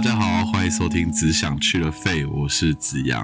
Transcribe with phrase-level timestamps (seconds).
[0.00, 3.22] 大家好，欢迎收听《只想去了肺》，我是子阳。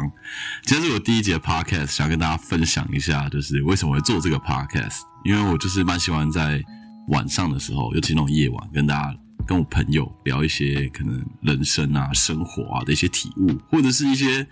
[0.63, 5.01] 今天是我第一节 podcast，想跟大家分享一下，就是为什么会做这个 podcast。
[5.25, 6.63] 因为我就是蛮喜欢在
[7.09, 14.47] 晚上的时候，尤其那种夜晚，跟大家、跟我朋友聊一些可能人生啊、生活啊的一些体悟，或者是一些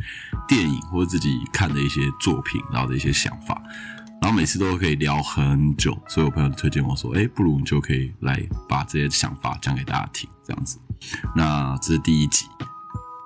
[0.48, 3.62] 电影或者自己看的一些作品，然后的一些想法。
[4.24, 10.78] 然后每次都可以聊很久，所以我朋友推荐我说：“哎，不如你就可以来把这些想法讲给大家听，这样子。”
[11.36, 12.46] 那这是第一集，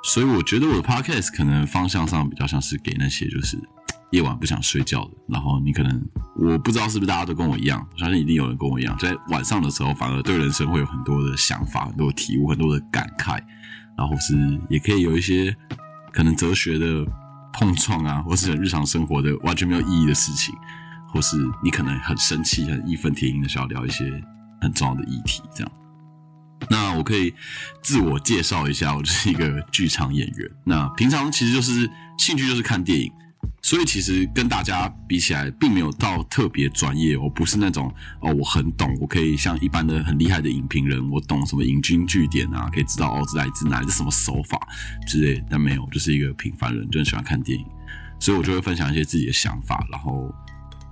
[0.02, 3.56] 所以我觉得我的 podcast 可能方向上比较像是给那些就是
[4.10, 6.04] 夜晚不想睡觉的，然后你可能
[6.34, 13.40] 我不知道是不是大家都跟我一样，我相信一定有人跟我一样，在晚上的时候反而对人生会有很多的想法、很多的体悟、很多的感慨，
[13.96, 14.34] 然后是
[14.68, 15.56] 也可以有一些
[16.12, 17.06] 可能哲学的
[17.52, 20.52] 碰撞啊，或是日常生活的完全没有意义的事情。
[21.12, 24.04] 或是你可能很生气、很义愤填膺的想要聊一些
[24.60, 25.72] 很重要的议题，这样。
[26.68, 27.32] 那我可以
[27.82, 30.50] 自我介绍一下，我就是一个剧场演员。
[30.64, 33.10] 那平常其实就是兴趣就是看电影，
[33.62, 37.16] 所以其实跟大家比起来，并没有到特别专业。
[37.16, 44.58] 我不是那种哦，我很懂，我可以像一般的很厉害的影评人，我懂什么引经据典啊，可以知道哦，这来自哪，是什么手法
[45.06, 45.42] 之类。
[45.48, 47.64] 但没有，就是一个平凡人，就很喜欢看电影，
[48.18, 50.28] 所以我就会分享一些自己的想法，然后。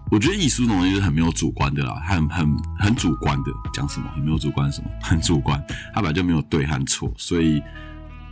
[0.09, 5.61] 我觉得艺术这种东西是很没有主观的啦，很很很主观的，讲什么很没有主观什么， 很主观，
[5.93, 7.61] 它本来就没有对和错，所以，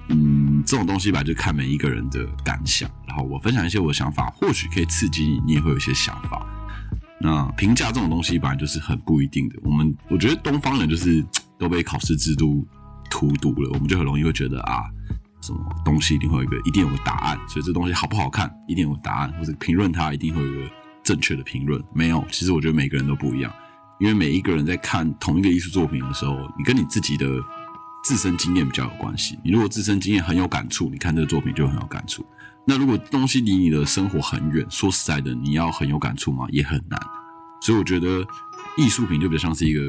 [0.09, 6.47] 嗯，这种东西本来就看每一个人的感想，然后我分享一些我的想法，或许可以刺激你，你也会有一些想法。
[7.21, 11.27] 那评价这种东西本来就是很不一定的，我们我觉得东方人就是
[11.59, 12.65] 都被考试制度
[13.11, 14.85] 荼毒了，我们就很容易会觉得啊，
[15.41, 20.71] 什么东西一定会有一个一定有个答案，所以这东西好不好看一定有答案，或者评论它一定会有一个。
[21.05, 23.53] 正确的评论没有，其实我觉得每个人都不一样，
[24.01, 27.27] 因为每一个人在看同一个艺术作品的时候，你跟你自己的
[28.03, 29.39] 自身经验比较有关系。
[29.45, 32.27] 你如果自身经验很有感触，你看这个作品就很有感触。
[32.67, 36.47] 那如果东西离你的生活很远，说实在的，你要很有感触吗？
[36.51, 36.99] 也很难。
[37.61, 38.27] 所以我觉得
[38.79, 39.81] 艺术品就比较像是一个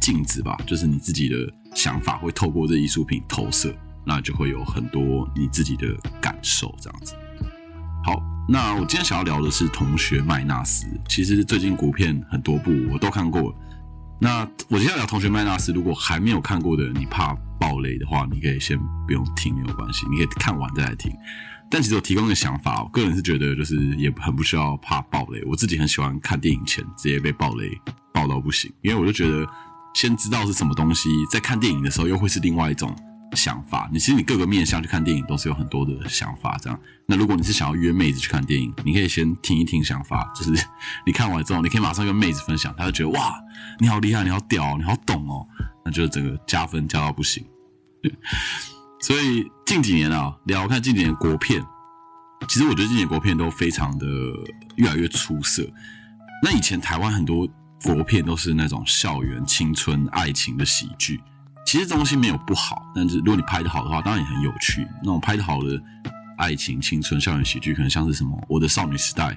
[0.00, 1.36] 镜子吧，就是你自己的
[1.74, 3.74] 想法会透过这艺术品投射，
[4.04, 7.14] 那就会有很多你自己的感受这样子。
[8.04, 8.22] 好。
[8.48, 10.86] 那我今天想要聊的是《同学麦纳斯》。
[11.08, 13.54] 其实最近国片很多部我都看过。
[14.20, 21.12] 那我今天要聊《同学麦纳斯》，如果还没有看过的，你怕爆雷的话，你可以先不用听，没有关系，你可以看完再来听。
[21.70, 25.42] 但其实我提供一个想法，我个人是觉得就是也很不需要怕爆雷。
[25.44, 27.70] 我自己很喜欢看电影前直接被爆雷
[28.12, 29.46] 爆到不行，因为我就觉得
[29.94, 32.94] 先知道是什么东西，在看电影的时候又会是另外一种。
[33.34, 36.78] 想法，你其实你各个面向去看电影都是有很多的想法，这样。
[37.06, 40.66] 那如果你是想要约妹子去看电影，你可以先听一听想法，就是
[41.06, 43.34] 你看完之后，你可以马上跟妹子分享，她就觉得哇，
[43.78, 45.46] 你好厉害，你好屌，你好懂哦，
[45.84, 47.44] 那就整个加分加到不行。
[49.00, 51.64] 所以近几年啊，聊看近几年国片，
[52.48, 54.06] 其实我觉得近几年国片都非常的
[54.76, 55.66] 越来越出色。
[56.42, 57.48] 那以前台湾很多
[57.82, 61.20] 国片都是那种校园青春爱情的喜剧。
[61.72, 64.86] 其实东西没有不好，但是如果你拍的好的话，当然也很有趣。
[65.00, 65.82] 那种拍的好的
[66.36, 69.28] 爱情、青春、校园喜剧，可能像是什么《我的少女时代》，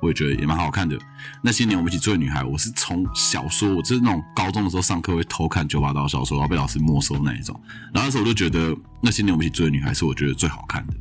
[0.00, 0.96] 我也觉得也蛮好看的。
[1.42, 7.60] 那些年我们一起追的女孩，我是从小说，我就是那种高中的时候上课会偷看九把刀小说，然后被老师没收那一种。
[7.92, 10.94] 然后那时候我就觉得那些年我们一起追的女孩是我觉得最好看的。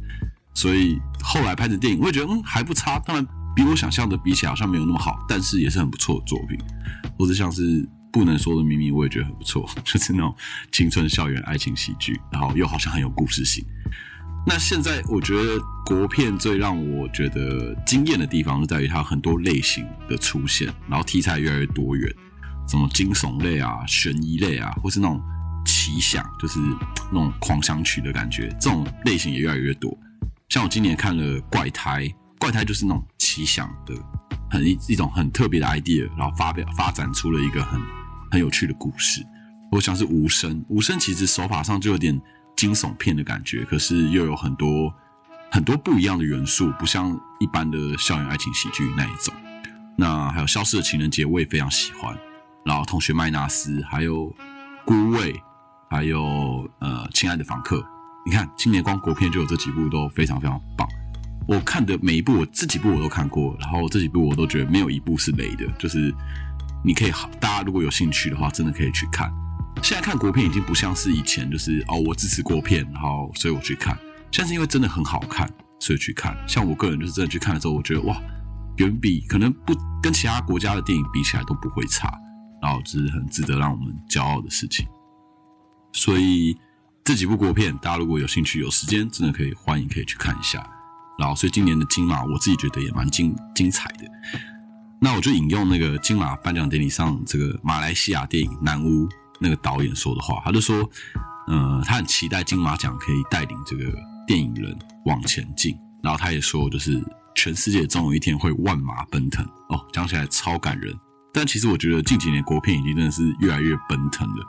[0.56, 3.24] 所以后来拍的电影，我也觉得嗯还不差，当然
[3.56, 6.58] 比我想象的比起来好像没有那么好，但是也是很不错的作品。
[7.16, 7.88] 或者像是。
[8.12, 10.36] 不能说的秘密，我也觉得很不错， 就是那种
[10.72, 13.64] 青春校园爱情喜剧，然后又好像很有故事性。
[14.48, 22.12] 那现在我觉得国片最让我觉得惊艳的地方，就在于它很多类型的出现，然后题材越来越多元，
[22.68, 25.22] 什么惊悚类啊、悬疑类啊，或是那种
[25.66, 26.58] 奇想，就是
[27.12, 29.96] 那种狂想曲的感觉，这种类型也越来越多。
[30.48, 32.06] 像我今年看了《怪胎》，
[32.40, 33.94] 《怪胎》就是那种奇想的，
[34.50, 37.80] 很一一种很特别的 idea，然后发表发展出了一个很。
[38.32, 39.26] 很有趣的故事，
[39.72, 40.64] 我想是无声。
[40.70, 42.22] 无声其实手法上就有点
[42.56, 44.94] 惊悚片的感觉，可是又有很多
[45.50, 49.34] 很多不一样的元素，不像一般的校园爱情喜剧那一种。
[49.98, 52.16] 那还有《消失的情人节》，我也非常喜欢。
[52.64, 54.28] 然后《同学麦纳斯》，还有
[54.86, 55.34] 《孤味》，
[55.90, 57.78] 还有呃《亲爱的房客》。
[58.28, 60.88] 你看，今年光国片就有这几部都非常非常棒。
[61.50, 66.14] 我看的每一部，我这几部我都看过，然后这几部我都觉得没有一部是雷的，就是。
[66.82, 69.30] 你可以好，大家如果有兴趣的话，真的可以去看。
[69.84, 73.98] 现在看国片已经不像是以前，就是哦，我支持国片，然后所以我去看。
[74.32, 75.46] 现在是因为真的很好看，
[75.82, 76.38] 所以去看。
[76.48, 78.18] 像我个人就是真的去看的时候，我觉得哇，
[78.78, 82.10] 远比可能不跟其他国家的电影比起来都不会差，
[82.62, 84.88] 然后这是很值得让我们骄傲的事情。
[85.92, 86.56] 所以。
[87.02, 90.60] 这几部国片，大家如果有兴趣、有时间，真的可以欢迎可以去看一下。
[91.20, 94.06] 然后，所以今年的金马，我自己觉得也蛮精精彩的。
[95.02, 99.06] 那我就引用那个金马颁奖典礼上这个马来西亚电影《南屋》
[99.40, 100.90] 那个导演说的话，他就说
[101.48, 103.86] ：“呃，他很期待金马奖可以带领这个
[104.26, 107.02] 电影人往前进。”然后他也说，就是
[107.36, 109.46] 全世界总有一天会万马奔腾。
[109.70, 110.94] 哦，讲起来超感人。
[111.32, 114.46] 但其实我觉得近几年国片已经真的是越来越奔腾了，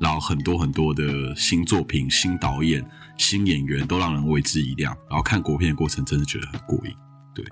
[0.00, 2.82] 然后很多很多的新作品、新导演、
[3.18, 4.96] 新演员都让人为之一亮。
[5.08, 6.94] 然后看国片的过程，真的觉得很过瘾。
[7.34, 7.44] 对，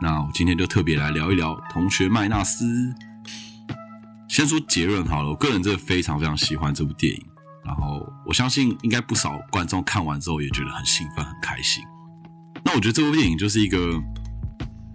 [0.00, 2.64] 那我今天就特别来聊一聊《同学麦纳斯》。
[4.26, 7.22] 先说结论好了，我个人真的非常非常喜欢这部电影。
[7.62, 11.84] 然后我相信应该不少观众看完之后也觉得很兴奋、很开心。
[12.64, 14.02] 那我觉得这部电影就是一个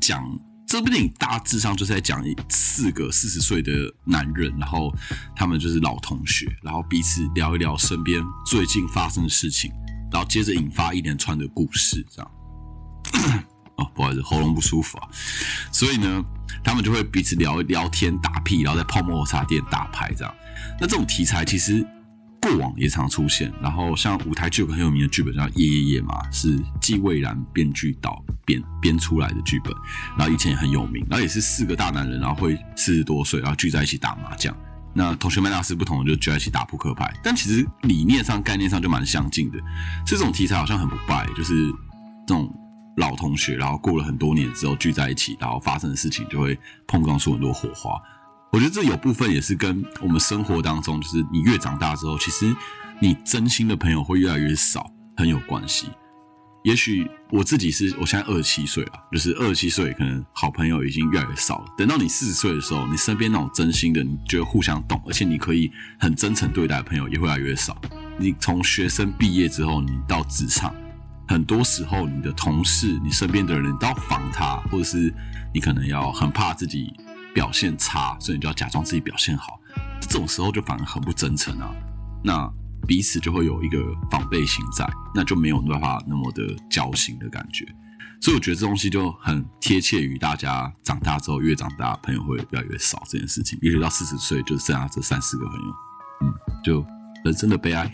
[0.02, 0.24] 讲。
[0.68, 3.72] 这部电影大致上就是在讲四个四十岁的
[4.04, 4.94] 男人，然后
[5.34, 9.72] 他们就是老同学，然后彼此聊一聊身边最近发生的事情，
[10.12, 12.32] 然后接着引发一连串的故事，这样。
[13.78, 15.08] 哦，不好意思，喉咙不舒服啊。
[15.72, 16.22] 所以呢，
[16.66, 20.36] 他们就会彼此聊聊天、打屁，然后在泡沫茶店打牌，这样。
[20.82, 21.86] 那这种题材其实。
[22.42, 29.74] 过往也常出现，然后像舞台剧有个很有名的剧本叫《夜夜夜》嘛，是季蔚然编剧导编编出来的剧本，
[30.18, 34.56] 然后以前也很有名，然后也是四个大男人，然后会四十多岁，然后聚在一起打麻将。
[34.94, 39.60] 那同学们大师不同的，就聚在一起打扑克牌，但其实理念上、概念上就蛮相近的。
[40.06, 41.70] 这种题材好像很不败，就是
[42.26, 42.52] 这种
[42.98, 46.58] 老同学，然后过了很多年之后聚在一起，然后发生的事情就会
[46.88, 48.00] 碰撞出很多火花。
[48.58, 52.52] 我觉得这有部分也是跟我们生活当中，就是你越长大之后，其实
[53.00, 55.86] 你真心的朋友会越来越少，很有关系。
[56.64, 61.66] 也许我自己是我现在二十七岁了，就是二十七岁，可能好朋友已经越来越少了。
[61.78, 67.80] 等到你四十岁的时候，你身边那种真心的，你觉得互相懂，而且你可以很真诚对待的朋友也会越来越少。
[68.18, 70.74] 你从学生毕业之后，你到职场，
[71.28, 75.14] 很多时候你的同事、你身边的人你都要防他，或者是
[75.54, 76.92] 你可能要很怕自己。
[77.38, 79.60] 表现差，所以你就要假装自己表现好，
[80.02, 81.70] 这种时候就反而很不真诚啊。
[82.24, 82.52] 那
[82.88, 83.78] 彼此就会有一个
[84.10, 87.64] 防备心在，那就没有办法那么的交心的感觉。
[88.20, 93.60] 所以我觉得这东西就很贴切于大家长大之后越长大，朋友会越来越少这件事情。
[93.62, 95.76] 一直到四十岁，就剩下这三四个朋友，
[96.22, 96.84] 嗯，就
[97.24, 97.92] 人生的悲哀。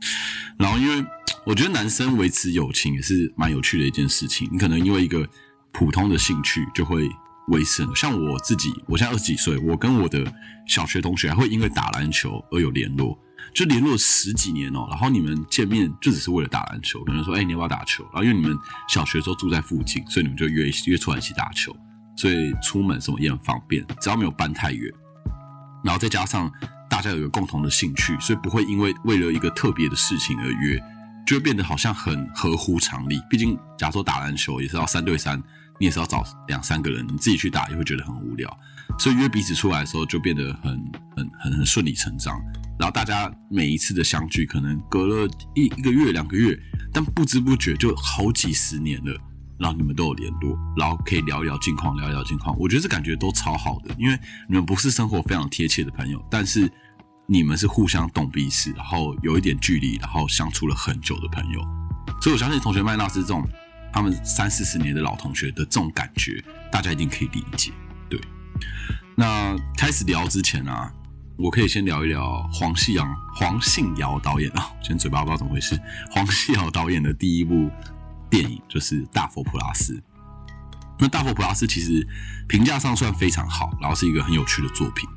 [0.56, 1.04] 然后，因为
[1.44, 4.48] 我觉得男生维持友情也是蛮有趣的一件事情。
[4.50, 5.28] 你可能因为一个
[5.72, 7.06] 普通的兴趣就会。
[7.48, 10.24] 为生，像我自己，我现在二十几岁，我跟我的
[10.66, 13.18] 小学同学还会因为打篮球而有联络，
[13.54, 14.86] 就联络十几年哦。
[14.90, 18.04] 然后你们见面就只是为了打篮球，可能说，哎，你要不要打球？
[18.12, 18.56] 然后因为你们
[18.88, 21.74] 小学时候住在附近，所以你们就约约出来一起打球，
[22.16, 24.92] 所以出门什么也很方便，只要没有搬太远。
[25.84, 26.50] 然后再加上
[26.90, 30.78] 大家有一个共同的兴趣，所以不会因为为了一个特别的事情而约，
[31.26, 33.20] 就会变得好像很合乎常理。
[33.30, 35.42] 毕竟，假如说打篮球也是要三对三。
[35.78, 38.58] 你也是要找两三个人，你自己去打也会觉得很无聊，
[38.98, 40.72] 所以约彼此出来的时候就变得很
[41.16, 42.40] 很很很顺理成章。
[42.78, 46.58] 然后大家每一次的相聚可能隔了一一个月两个月，
[46.92, 49.16] 但不知不觉就好几十年了。
[49.58, 52.56] 然后你们都有联络，然后可以聊一聊近况，聊一聊近况。
[52.56, 54.16] 我觉得这感觉都超好的，因为
[54.48, 56.70] 你们不是生活非常贴切的朋友，但是
[57.26, 61.60] 你们是互相懂彼此，然后有一点距离，然后相处了很久的朋友。
[62.20, 63.42] 所以我相信同学麦纳斯这种。
[63.92, 67.72] 他们三四十年的老同学的这种感觉，大家一定可以理解。
[68.08, 68.20] 对，
[69.16, 70.92] 那开始聊之前啊，
[71.36, 75.78] 我可以先聊一聊黄信尧黄信尧导演啊，今天嘴巴不知道怎么回事。
[76.10, 77.70] 黄信尧导演的第一部
[78.30, 79.94] 电影就是《大佛普拉斯》。
[80.98, 82.06] 那《大佛普拉斯》其实
[82.48, 85.08] 评价上算非常好，然后是一个很有趣的作品。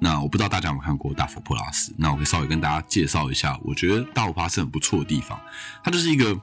[0.00, 5.40] 那我不知道大家有没有看过《大佛普拉斯》，那我可以稍微跟大家介绍一下，我觉得《大佛普拉斯》很不错的地方，
[5.82, 6.38] 它就是一个。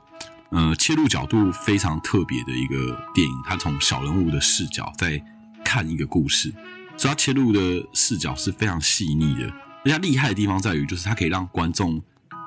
[0.51, 5.21] 呃，切入角度非常特别的一个电影，它从小人物的视角在
[5.63, 6.53] 看一个故事，
[6.95, 9.51] 所以它切入的视角是非常细腻的。
[9.83, 12.01] 而且厉害的地方在于，就是它可以让观众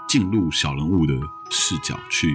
[0.09, 1.15] 进入小人物的
[1.51, 2.35] 视角去，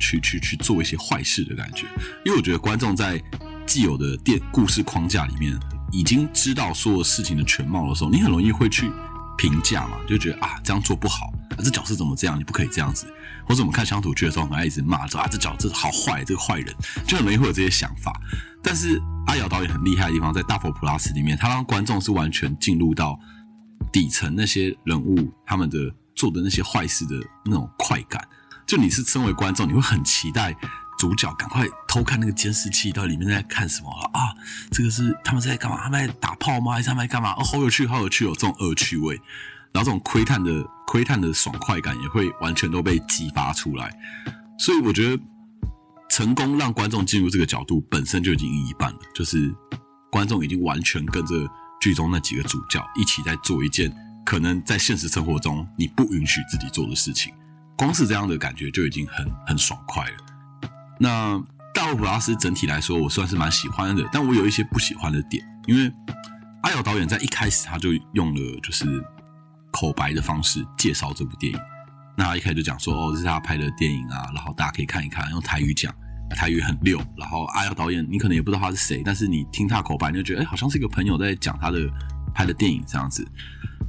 [0.00, 1.86] 去去去做一些坏事的感觉。
[2.24, 3.22] 因为我觉得观众在
[3.64, 5.58] 既有的电故事框架里面
[5.92, 8.90] 已经知道所有事情的全貌的时候，你很容易会去
[9.36, 13.06] 评价嘛，就觉得啊这样做不好，啊这角色怎么这样，你不可以这样子。
[13.46, 16.74] 或者我们看乡土剧的时候，很爱一直骂说啊，这角这好坏，这个坏人，
[17.06, 18.12] 就很容易会有这些想法。
[18.62, 23.18] 但是阿瑶导演很厉害的地方，在《大佛普拉斯》里面，他让观众是完全进入到
[23.92, 25.78] 底层那些人物他们的
[26.14, 27.14] 做的那些坏事的
[27.44, 28.26] 那种快感。
[28.66, 30.56] 就你是身为观众，你会很期待
[31.04, 34.32] 主角赶快偷看那个监视器，到里面在看什么啊？
[34.70, 35.76] 这个是他们在干嘛？
[35.82, 36.72] 他们在打炮吗？
[36.72, 37.32] 还是他们在干嘛？
[37.32, 38.30] 哦，好有趣，好有趣哦！
[38.32, 39.14] 这种恶趣味。
[39.70, 43.94] 然后这种窥探的窥探的爽快感也会完全都被激发出来。
[44.58, 45.22] 所以我觉得
[46.08, 49.54] 成功让观众进入这个角度本身就已经一半了，就是
[50.10, 51.34] 观众已经完全跟着
[51.82, 53.94] 剧中那几个主角一起在做一件
[54.24, 57.34] 可能在现实生活中你不允许自己做的事情。
[57.76, 60.16] 光是这样的感觉就已经很很爽快了。
[60.98, 61.42] 那
[61.74, 65.92] 大卫普拉斯整体来说，我算是蛮喜欢的，但我有一些不喜欢的点，因为
[66.62, 68.86] 阿瑶导演在一开始他就用了就是
[69.70, 71.58] 口白的方式介绍这部电影。
[72.16, 75.92] 那他一开始就讲说，哦，这是他拍的电影啊，然后大家可以看一看，用台语讲，
[76.30, 77.00] 台语很溜。
[77.16, 81.80] 然后阿瑶导演，你可能也不知道他是谁，但是你听他口白，你就觉得，哎，好像是一个朋友在讲他的
[82.32, 83.26] 拍的电影这样子。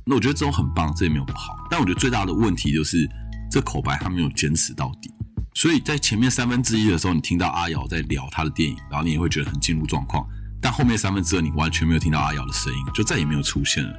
[0.06, 1.56] 那我觉得这种很棒，这也没有不好。
[1.70, 3.08] 但我觉得最大的问题就是。
[3.52, 5.10] 这口白他没有坚持到底，
[5.56, 10.28] 所以在前面三分之一的时候，你听到阿瑶在聊他的电影，然后你也会觉得很进入状况。
[10.62, 13.94] 但后面三分之二，你完全没有听到阿瑶的声音，就再也没有出现了。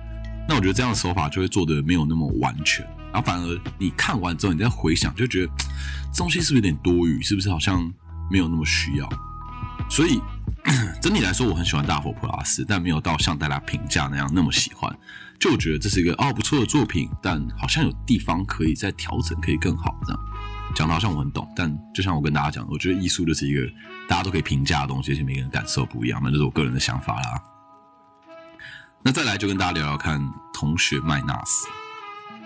[0.46, 5.52] 那我觉得这样的手法就会做的没有那么完全，然后反而你看完之后，你再回想，就觉得
[6.12, 7.22] 这东西是不是有点多余？
[7.22, 7.90] 是不是好像
[8.30, 9.08] 没有那么需要？
[9.88, 10.20] 所以
[11.00, 14.94] 整体来说，我很喜欢大佛普拉斯，但没有到像大家评价那样那么喜欢。
[15.38, 19.98] 就我觉得这是一个哦不错的作品，但好像有地方可以再调整，可以更好。
[20.04, 20.20] 这样
[20.76, 23.66] 讲的好像我很懂，但就像我跟大家讲，我觉得艺术就是一个
[24.06, 27.42] 大家都可以评价的东西，而且每个人感受不一样，那就是我个人的想法啦。
[29.02, 30.20] 那再来就跟大家聊聊看
[30.52, 31.66] 同学麦纳斯。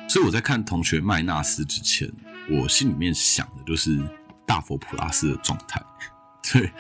[0.08, 2.08] 所以我在看同学麦纳斯之前，
[2.48, 3.98] 我心里面想的就是
[4.46, 5.82] 大佛普拉斯的状态，
[6.52, 6.70] 对。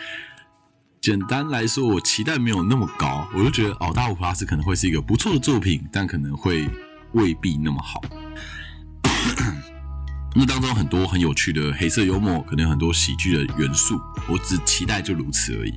[1.00, 6.68] 简单来说，我期待没有那么高，我就觉得哦，大佛普拉斯可能会是一个不错的作品，但可能会
[7.12, 8.00] 未必那么好。
[10.34, 15.74] 那当中很多很有趣的黑色幽默，可能很多喜剧的元素，我只期待就如此而已。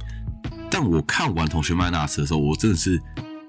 [0.69, 3.01] 但我看完《同学麦纳斯》的时候，我真的是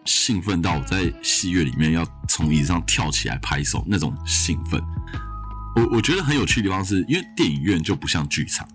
[0.05, 4.83] 兴奋到我在戏院里面要从椅子上跳起来拍手那种兴奋。
[5.77, 8.67] 我我觉得很有趣的地方是因为电影院就不像剧场。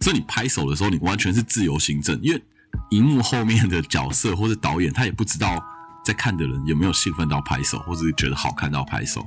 [0.00, 2.42] 所以你拍手的时候，你完全是自由行政，因为
[2.90, 5.62] 荧幕后面的角色或者导演他也不知道
[6.04, 9.24] 在看的人有没有兴奋到拍手，或者是觉得好看到拍手。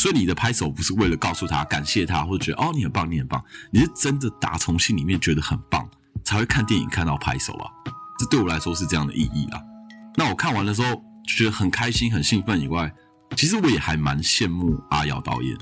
[0.00, 5.86] 所以你的拍手不是为了告诉他感谢他，或者觉得哦你很棒你很棒，你是真的打从心里面觉得很棒
[6.24, 7.70] 才会看电影看到拍手啊。
[8.18, 9.60] 这对我来说是这样的意义啊。
[10.16, 12.90] 那我看完的时候觉得很开心很兴奋以外，
[13.36, 15.54] 其实我也还蛮羡慕阿瑶导演。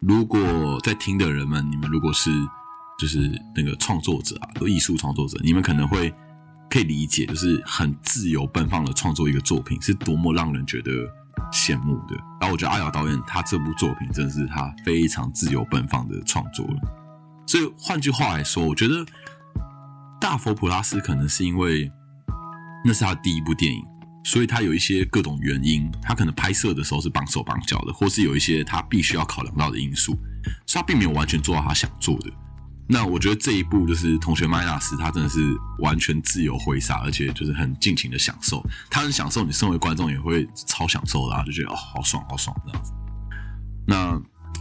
[0.00, 2.30] 如果在听的人们，你们如果是。
[2.98, 6.10] 就是那个创作者啊，艺术创作者，你们可能会
[6.70, 10.90] 可以理解，就是很自由奔放的创作一个作品，是多么让人觉得
[11.52, 12.16] 羡慕的。
[12.40, 16.80] 然后我觉得阿瑶导演他这部作品真的是他非常自由奔放的创作了。
[17.46, 19.06] 所以换句话来说，我觉得
[20.20, 21.90] 大佛普拉斯可能是因为
[22.84, 23.84] 那是他第一部电影，
[24.24, 30.12] 所以他有一些各种原因，他可能拍摄的时候是绑手绑脚的，或是有一些他必须要考量到的因素，
[30.66, 32.30] 所以他并没有完全做到他想做的。
[32.88, 35.40] 那我觉得这一部就是同学麦纳斯，他真的是
[35.80, 38.64] 完全自由挥洒，而且就是很尽情的享受。
[38.88, 42.92] 他很享受，你身为观众也会超享受的，就觉得哦，好爽，好爽这样子。
[43.88, 44.16] 那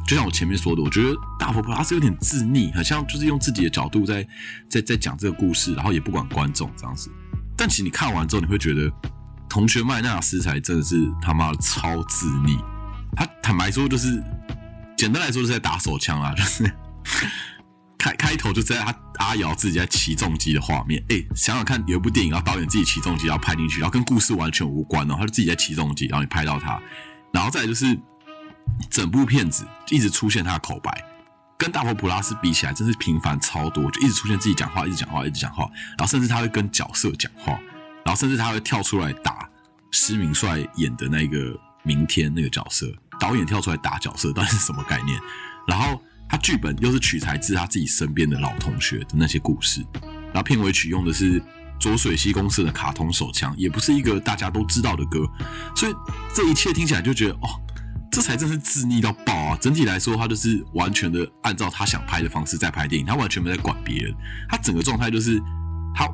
[0.07, 4.27] 就像我前面说的，我觉得大佛普拉斯有点自溺，很像就是用自己的角度在
[4.67, 7.11] 在在讲这个故事，然后也不管观众这样子。
[7.55, 8.91] 但其实你看完之后，你会觉得
[9.47, 12.59] 同学麦纳斯才真的是他妈的超自溺。
[13.15, 14.21] 他坦白说，就是
[14.97, 16.63] 简单来说，就是在打手枪啊，就是。
[18.05, 26.79] 开开头就在他阿瑶自己在起重机的画面，哎，想想看，有一部电影，然后导演自己起重机，然后拍进去，然后跟故事完全无关哦，他就自己在起重机，然后你拍到他，
[27.33, 27.97] 然后再就是
[28.91, 31.03] 整部片子一直出现他的口白，
[31.57, 35.63] 跟大佛普拉斯比起来，真是频繁超多，就一直出现自己讲话，一直讲话，一直讲话，
[35.97, 37.59] 然后甚至他会跟角色讲话，
[38.05, 39.49] 然后甚至他会跳出来打
[39.89, 42.85] 施明帅演的那个明天那个角色，
[43.19, 45.19] 导演跳出来打角色，到底是什么概念？
[45.67, 45.99] 然后。
[46.29, 49.85] 他剧本又是取材自他自己身边的老同学的那些故事，
[50.27, 51.41] 然后片尾曲用的是
[51.79, 55.19] 浊水溪公司的卡通手枪，也不是一个大家都知道的歌，
[55.75, 55.93] 所以
[56.33, 57.47] 这一切听起来就觉得哦，
[58.11, 59.57] 这才真是自溺到爆啊！
[59.59, 64.13] 整体来说，他就是完全的按照他想拍的方式在拍电影，他完全没在管别人，
[64.49, 65.37] 他整个状态就是
[65.93, 66.09] 他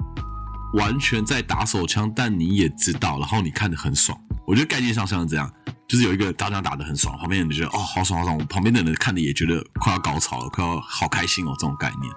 [0.73, 4.19] 完全在打手枪，但你也知道，然后你看得很爽，
[4.51, 5.49] 我觉得概念上像是这样。
[5.87, 12.13] 就是有一个大家打的很爽，旁边人就觉得哦好爽好爽，我旁边的人看的也觉得快要高潮了，快要好开心哦这种概念。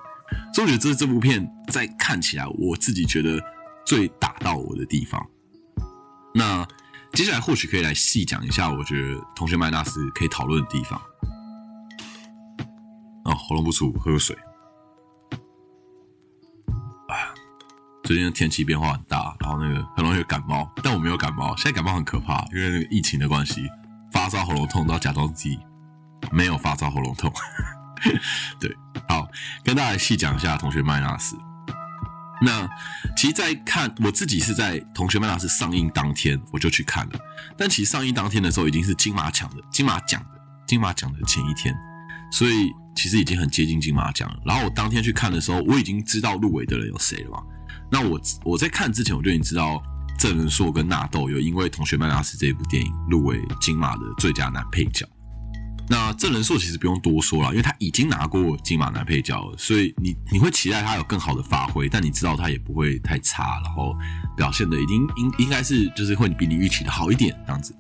[0.53, 3.41] 所以我觉得这这部片在看起来我自己觉得
[3.85, 5.25] 最打到我的地方。
[6.35, 6.67] 那
[7.13, 11.01] 接下来或许可以来细讲一下，我觉得同学麦纳斯可以讨论的地方。
[13.25, 14.37] 哦，喉咙不舒服，喝个水。
[18.15, 21.53] 最近的天气变化很大，然后那个很容易感冒，但我没有感冒。
[21.57, 23.67] 现在感冒很可怕，因为那个疫情的关系，
[24.13, 25.59] 发发烧喉咙痛，都要假装自己
[26.31, 27.33] 没有发烧喉咙痛。
[28.61, 28.73] 对，
[29.09, 29.29] 好，
[29.65, 31.35] 跟大家细讲一下《同学麦纳斯》。
[32.41, 32.69] 那
[33.17, 37.19] 其实，在看我自己是在《同学麦纳斯》上映当天我就去看了，
[37.59, 41.75] 但其实上映当天的时候已经是金马奖的金马奖的金马奖的前一天，
[42.31, 44.37] 所以其实已经很接近金马奖了。
[44.47, 47.43] 然后我当天去看的时候，我已经知道入围的人有谁了嘛？
[47.91, 49.83] 那我我在看之前我就已经知道
[50.19, 55.07] 郑仁硕跟纳豆有因为《同学麦拉斯》这部电影入围金马的最佳男配角。
[55.87, 63.95] 那郑仁硕其实不用多说了，因为他已经拿过金马男配角了，所以你你会期待他有更好的发挥，但你知道他也不会太差，然后
[64.35, 67.77] 表现的已经应应该是就是会比你预期的好一点这样子。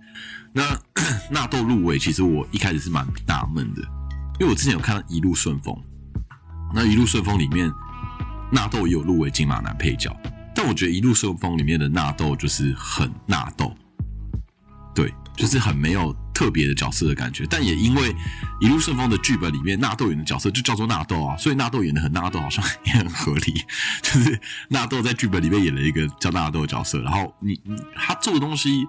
[0.52, 0.78] 那
[1.32, 3.80] 纳豆入围，其实我一开始是蛮纳闷的，
[4.38, 5.74] 因为我之前有看到《一路顺风》，
[6.74, 7.72] 那《一路顺风》里面
[8.54, 10.16] 纳豆也有入围金马男配角，
[10.54, 13.74] 但我觉得《一路顺风》里面的纳豆就是很纳豆，
[14.94, 16.14] 对，就是很没有。
[16.34, 18.12] 特别的角色的感觉，但也因为
[18.60, 23.54] 《一路顺风》的剧本里面纳豆演的角色就叫做纳豆啊，所以纳豆演的很纳豆，好像也很合理。
[24.02, 28.84] 就是纳豆在剧本里面演了一个叫纳豆的角色，然后你你他做的东西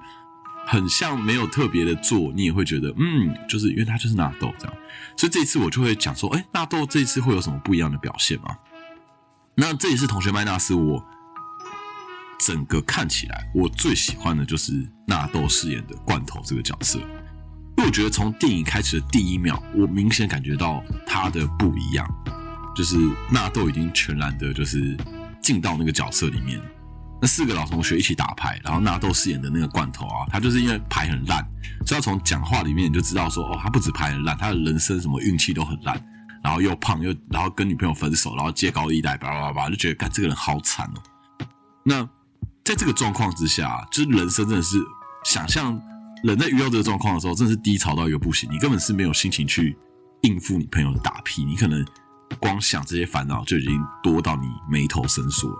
[0.65, 4.73] 很像没有特别的做，你也会觉得嗯，就是因为他就是纳豆这样。
[5.15, 8.57] 所以这一次我就会讲说，哎，纳豆这一次会有什么不一样的表现吗？
[9.55, 11.03] 那这也是同学麦纳斯我
[12.39, 14.73] 整个看起来我最喜欢的就是
[15.07, 16.99] 纳豆饰演的罐头这个角色。
[17.77, 22.07] 因为我觉得从电影开始的第一秒，我明显感觉到他的不一样，
[22.75, 22.97] 就是
[23.29, 24.95] 纳豆已经全然的，就是
[25.41, 26.61] 进到那个角色里面。
[27.21, 31.45] 那四个老同学一起打牌，然后纳豆饰演的那个罐头啊，他就是因为牌很烂，
[31.85, 36.01] 所以从讲话里面你就知道说，哦，他不止牌很烂，他的人生什么运气都很烂，
[36.45, 41.01] 然后又胖又，然后跟女朋友分手，然后借高利贷，叭叭叭，就觉得，看这个人好惨哦。
[41.83, 42.07] 那
[42.63, 44.77] 在这个状况之下，就是人生真的是
[45.23, 45.81] 想象。
[46.23, 49.75] 人在遇到这个状况的时候，真的是低潮到一个不行，你根本是没有心情去
[50.21, 51.83] 应付你朋友的打屁，你可能
[52.39, 55.51] 光想这些烦恼就已经多到你眉头深锁。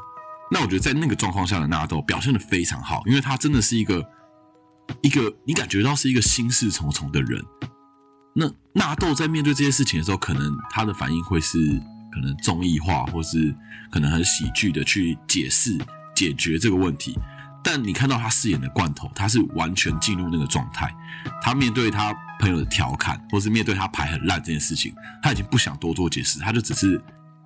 [0.51, 4.07] 那我觉得在那个状况下的纳豆表现的非常好，因为他真的是一个
[5.01, 7.43] 一个你感觉到是一个心事重重的人。
[8.37, 11.57] 那纳豆在面对这些事情的时候，可能他的反应会是
[12.11, 13.55] 可能综艺化，或是
[13.89, 15.77] 可能很喜剧的去解释
[16.13, 17.17] 解决这个问题。
[17.63, 20.93] 但你看到他饰演的罐头，他是完全进入那个状态。
[21.41, 24.93] 他面对他朋友的调侃，或是面对他牌很烂这件事情，
[25.23, 27.01] 他已经不想多做解释，他就只是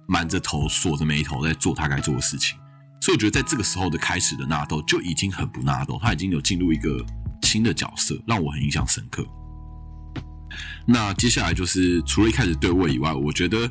[0.07, 2.57] 满着头、锁着眉头在做他该做的事情。
[2.99, 7.05] 所以我觉得，在这个时候的开始的纳豆就已经很不纳豆，他已经有进入一个
[7.43, 9.23] 新的角色，让我很印象深刻。
[10.91, 13.69] 那接下来就是除了一开始对位以外，我觉得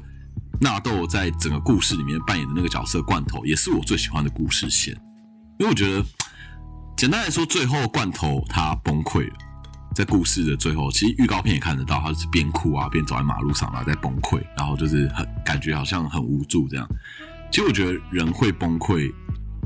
[0.60, 4.94] 纳豆在整个故事里面扮演的那个角色罐头，也是我最喜欢的故事线，
[5.58, 6.04] 因为我觉得。
[6.96, 9.34] 简单来说，最后罐头他崩溃了，
[9.94, 16.84] 在故事的最后，其实预告片也看得到，他是边哭啊边走在马路上，然后在崩溃，然后就是很感觉好像很无助这样。
[17.52, 19.14] 其实我觉得人会崩溃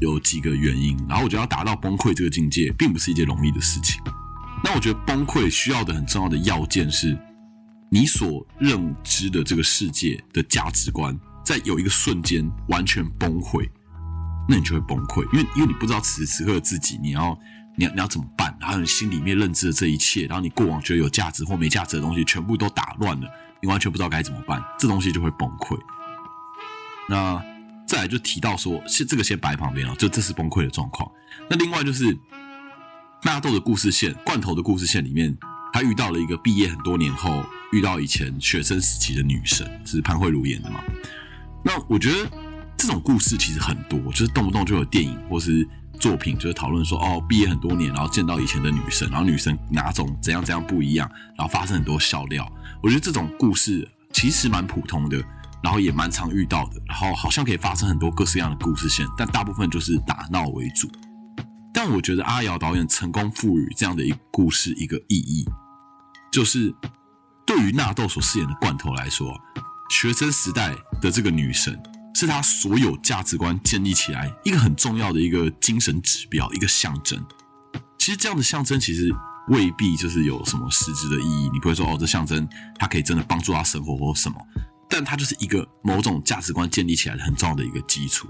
[0.03, 3.99] 有几个原因，然后我觉得要达到崩溃这个境界，并不是一件容易的事情。
[4.63, 7.17] 那我觉得崩溃需要的很重要的要件是，
[7.95, 13.69] 你所认知的这个世界的价值观，在有一个瞬间完全崩溃。
[14.49, 17.39] 那你就会崩溃，因为因为你不知道此时此刻的自己，你要
[17.77, 18.57] 你要你要怎么办？
[18.59, 23.29] 然后你心里面认知的这一切，然后你过往觉得有价值或没价值的东西，全部都打乱了，
[23.61, 25.79] 你完全不知道该怎么办，这东西就会崩溃。
[27.11, 27.45] 那
[27.87, 31.07] 再来就提到说，先这个先摆旁边了，就这是崩溃的状况。
[31.51, 32.17] 那另外就是
[33.23, 35.37] 纳豆的故事线、罐头的故事线里面，
[35.73, 40.83] 他遇到了一个毕业很多年后遇到以前学生时期的女神，是潘慧茹演的嘛？
[41.65, 42.31] 那我觉得。
[42.75, 45.65] 这种故事其实很多，就是动不动就有电影或是
[46.01, 51.09] 作品，就是讨论说，哦，毕业很多年，然后见到以前的女神，然后女神哪种怎样怎样不一样，
[51.39, 52.45] 然后发生很多笑料。
[52.83, 55.17] 我觉得这种故事其实蛮普通的，
[55.63, 60.91] 然后也蛮常遇到的，然后好像可以发生很多各式各样的故事线，但大部分就是打闹为主。
[61.73, 65.49] 但我觉得阿瑶导演成功赋予这样的一个故事一个意义，
[66.33, 66.75] 就是
[67.47, 69.39] 对于纳豆所饰演的罐头来说，
[69.91, 71.81] 学生时代的这个女神。
[72.15, 77.19] 是他所有价值观建立起来一个很重要的一个精神指标，一个象征。
[77.99, 79.11] 其实这样的象征其实
[79.49, 82.47] 未必就是有什么实质的意义，你不会说哦，这象征
[82.79, 84.37] 它可以真的帮助他生活或什么，
[84.89, 88.29] 但它就是一个某种价值观建立起来很重要的一个基础。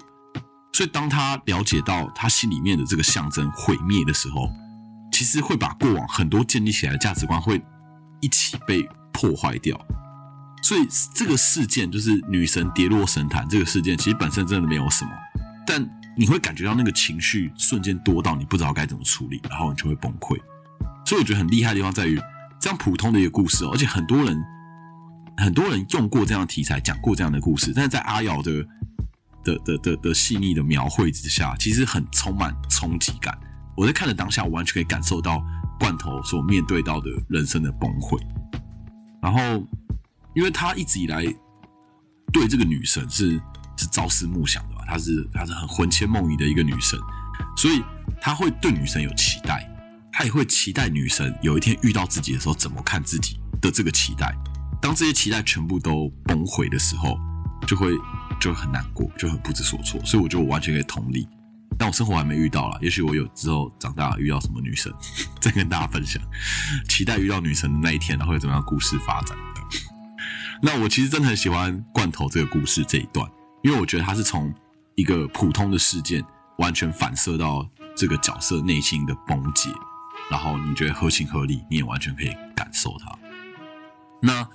[0.72, 4.48] 所以当他了解到他心里面的这个象征毁灭的时候，
[5.12, 7.60] 其实会把过往很多建立起来的价值观会
[8.22, 9.78] 一起被破坏掉。
[10.62, 15.10] 所以这个事件就是女神跌落神坛这个事件，其实本身真的没有什么，
[15.66, 15.84] 但
[16.16, 20.38] 你会感觉到那个情绪瞬间多到你不知道该怎么处理，然后你就会崩溃。
[21.04, 22.16] 所以我觉得很厉害的地方在于，
[22.60, 24.40] 这样普通的一个故事，而且很多人
[25.36, 28.64] 很多人用过这样的题材，讲过这样的故事，但是在阿瑶的
[29.42, 33.36] 的的的的细腻的描绘之下，其实很充满冲击感。
[33.76, 35.42] 我在看的当下，我完全可以感受到
[35.82, 38.16] 罐头所面对到的人生的崩溃。
[39.20, 39.66] 然后，
[40.32, 41.24] 因为他一直以来
[42.32, 43.32] 对这个女神是
[43.76, 46.96] 是朝思暮想的吧，她是她是很魂牵梦萦的一个女神，
[47.56, 47.82] 所以
[48.20, 49.68] 他会对女神有期待，
[50.12, 54.32] 他也会期待女神有一天遇到自己的时候怎么看自己的这个期待。
[54.80, 57.18] 当这些期待全部都崩毁的时候，
[57.66, 57.90] 就会
[58.40, 60.00] 就很难过，就很不知所措。
[60.04, 61.26] 所以我觉得我完全可以同理。
[61.78, 64.92] 但我生活还没遇到啦，也许我有之后长大遇到什么女神，
[65.40, 66.22] 再跟大家分享。
[66.88, 69.36] 期待遇到女神的那一天，然后有怎么样故事发展。
[70.60, 73.28] 那我其实真的很喜欢罐头这个故事这一段，
[73.62, 74.54] 因为我觉得它是从
[74.94, 76.22] 一个普通的事件，
[76.58, 79.70] 完全反射到这个角色内心的崩解，
[80.30, 83.12] 然后你觉得合情合理，你也完全可以感受它。
[84.20, 84.46] 那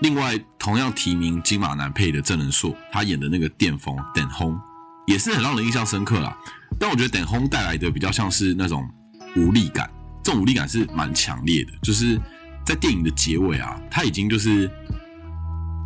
[0.00, 4.60] 另外同样提名金马男配的郑仁硕，他演的那个电风等轰，
[5.06, 6.36] 也是很让人印象深刻啦。
[6.78, 8.88] 但我觉得等轰带来的比较像是那种
[9.36, 9.90] 无力感，
[10.22, 11.72] 这种无力感是蛮强烈的。
[11.82, 12.20] 就是
[12.64, 14.70] 在电影的结尾啊，他已经就是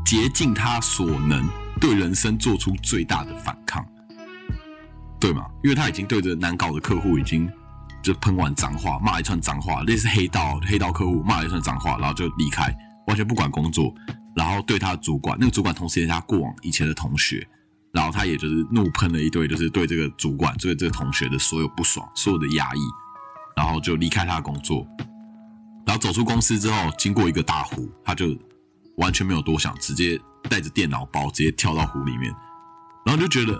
[0.04, 1.48] 竭尽他所能
[1.80, 3.84] 对人生做出最大的反抗，
[5.20, 5.46] 对吗？
[5.62, 7.50] 因为他已经对着难搞的客户已经
[8.02, 12.74] 就喷完脏话，骂一串脏话，类似黑道黑道客户骂一串脏话，然后就离开，
[13.06, 13.94] 完全不管工作，
[14.34, 17.46] 然后对他的主管，那个主管同时也是他过往以前的同学。
[17.96, 22.80] 然后他也就是怒喷了一堆，就是对这个主管、对这个同学的所有不爽、所有的压抑，
[23.56, 24.86] 然后就离开他的工作。
[25.86, 28.36] 然后走出公司之后，经过一个大湖，他就
[28.98, 32.30] 完全没有多想，直接带着电脑包直接跳到湖里面。
[33.06, 33.58] 然后就觉得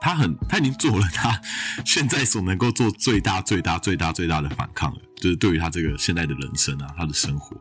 [0.00, 1.38] 他很，他已经做了他
[1.84, 7.54] 现在所能够做最大、最大、最大、最大的反抗了，就是对于他这个现在的人生啊，他的生活。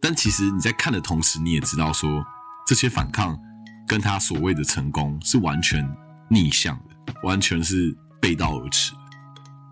[0.00, 2.24] 但其实你在看的同时，你也知道说
[2.64, 3.36] 这些反抗。
[3.86, 5.88] 跟他所谓的成功是完全
[6.28, 8.92] 逆向的，完全是背道而驰。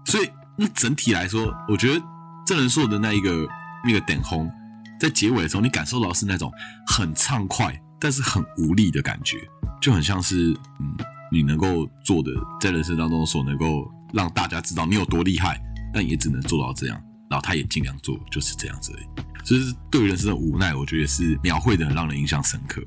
[0.04, 2.02] 所以，那整体来说，我觉得
[2.46, 3.46] 郑仁硕的那一个
[3.84, 4.50] 那个点轰，
[4.98, 6.50] 在结尾的时候，你感受到是那种
[6.86, 9.36] 很畅快，但是很无力的感觉，
[9.80, 10.96] 就很像是嗯，
[11.30, 15.60] 你能够做的，在人生当中所能够让大家知道你有多厉害，
[15.92, 17.00] 但也只能做到这样。
[17.30, 19.06] 然后他也尽量做，就是这样子而已。
[19.44, 22.82] 就是对人生的无奈，我觉得是描绘的让人印象深刻。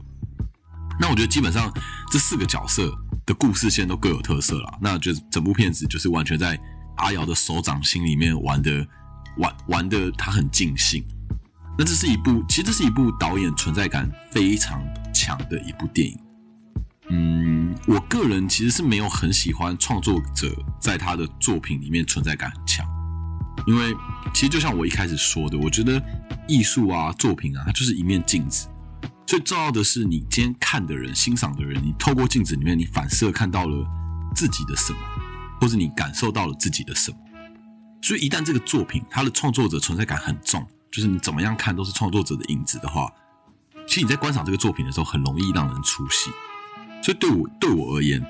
[1.00, 1.72] 那我觉得基本上
[2.12, 2.92] 这四个角色
[3.26, 4.78] 的故事线都各有特色啦。
[4.82, 6.60] 那就整部片子就是完全在
[6.98, 8.86] 阿瑶的手掌心里面玩的
[9.38, 11.04] 玩玩的，他很尽兴。
[11.78, 16.20] 那这是一部，其实这是一部导演存在感非常强的一部电影。
[17.10, 22.86] 嗯，我个人其实是没有很喜欢创作者在他的作品里面存在感很强，
[23.66, 23.94] 因为
[24.34, 26.02] 其实就像我一开始说的，我觉得
[26.48, 28.68] 艺术啊作品啊，它就是一面镜子。
[29.32, 33.88] 最重要的是，你今天看的人、欣赏的人，你透过镜子里面，你反射看到了
[34.36, 35.00] 自己的什么，
[35.62, 37.18] 或者你感受到了自己的什么。
[38.02, 43.10] 所以，一旦这个作品它的创作者存在感很重，就是你怎么样看都是创作者的影子的话，
[43.88, 46.30] 其实你在观赏这个作品的时候，很容易让人出戏。
[47.02, 48.22] 所以，对我对我而言，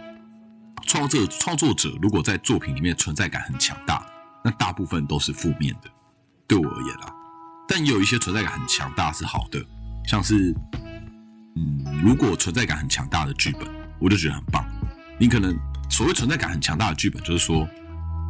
[0.85, 4.05] 创作者创作者如果在作品里面存在感很强大，
[4.43, 5.89] 那大部分都是负面的。
[6.45, 7.11] 对我而言啊，
[7.67, 9.65] 但也有一些存在感很强大是好的，
[10.05, 10.55] 像是。
[11.55, 13.67] 嗯，如果存在感很强大的剧本，
[13.99, 14.65] 我就觉得很棒。
[15.19, 15.57] 你可能
[15.89, 17.67] 所谓存在感很强大的剧本，就是说，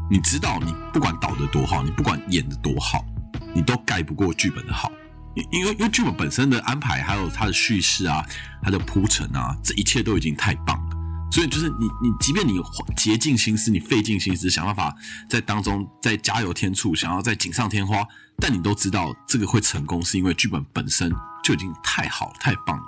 [0.10, 3.06] 你知道你不管导的多好，你不管演的多好，
[3.54, 4.92] 你都盖不过剧本的好。
[5.34, 8.26] 因因为因为剧本本身的安排，还有它的叙事啊，
[8.62, 10.98] 它的铺陈啊，这一切都已经太棒了。
[11.32, 12.60] 所以就是你你即便你
[12.98, 14.94] 竭尽心思，你费尽心思想办法
[15.30, 18.06] 在当中再加油添醋，想要再锦上添花，
[18.36, 21.10] 但你都知道这个会成功，是因为剧本本身
[21.42, 22.84] 就已经太好太棒了。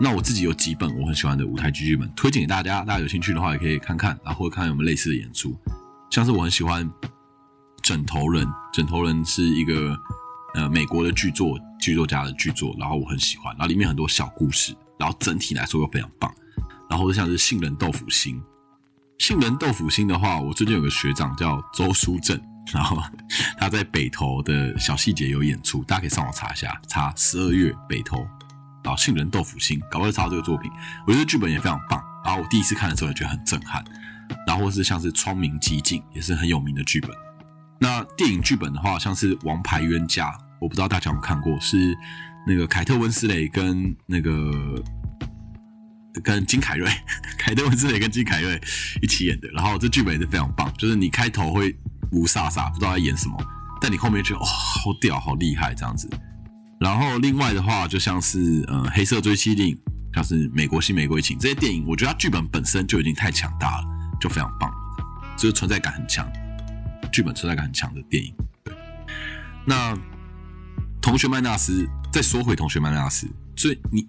[0.00, 2.84] 那我自己有几本我很喜欢的舞台剧剧本，推荐给大家。
[2.84, 5.58] 大家有兴趣的话，也可以看看，然后看看有没有类似的演出。
[6.08, 6.88] 像是我很喜欢
[7.82, 9.98] 《枕头人》，《枕头人》是一个
[10.54, 13.52] 呃美国的剧作，剧作家的剧作，然后我很喜欢。
[13.54, 16.32] 然后里面很多小故事，然后整体来说又非常棒。
[16.88, 18.36] 然后像是《杏仁豆腐心》，
[19.18, 22.40] 《杏仁豆腐心》的话，我最近有个学长叫周书正，
[22.72, 23.02] 然后
[23.58, 28.24] 他在北投的小细节有演出，大家可以上网查一下，查十二月北投。
[28.96, 30.70] 杏仁豆腐心，搞不好查这个作品，
[31.06, 32.02] 我觉得剧本也非常棒。
[32.24, 33.82] 然后我第一次看的时候也觉得很震撼。
[34.46, 37.10] 然后是像是窗明几净，也是很有名的剧本。
[37.80, 41.96] 那电影剧本的话，像是《王牌冤家》，我不知道大家有没有看过，是
[42.46, 44.82] 那个凯特温斯雷跟那个
[46.22, 46.90] 跟金凯瑞，
[47.38, 48.60] 凯特温斯雷跟金凯瑞
[49.00, 49.48] 一起演的。
[49.48, 51.74] 然后这剧本也是非常棒，就是你开头会
[52.12, 53.36] 无煞煞，不知道在演什么，
[53.80, 56.06] 但你后面觉得哦，好屌，好厉害这样子。
[56.80, 59.74] 然后另外的话，就像是呃《黑色追妻令》，
[60.14, 63.84] 像是《美国新玫瑰情》这些电影，我觉得它剧本本身就已经太强大了，
[64.20, 64.70] 就非常棒，
[65.36, 66.30] 就是存在感很强，
[67.12, 68.32] 剧本存在感很强的电影。
[69.64, 69.94] 那
[71.00, 74.06] 《同学麦纳斯》再说回《同学麦纳斯》，所以你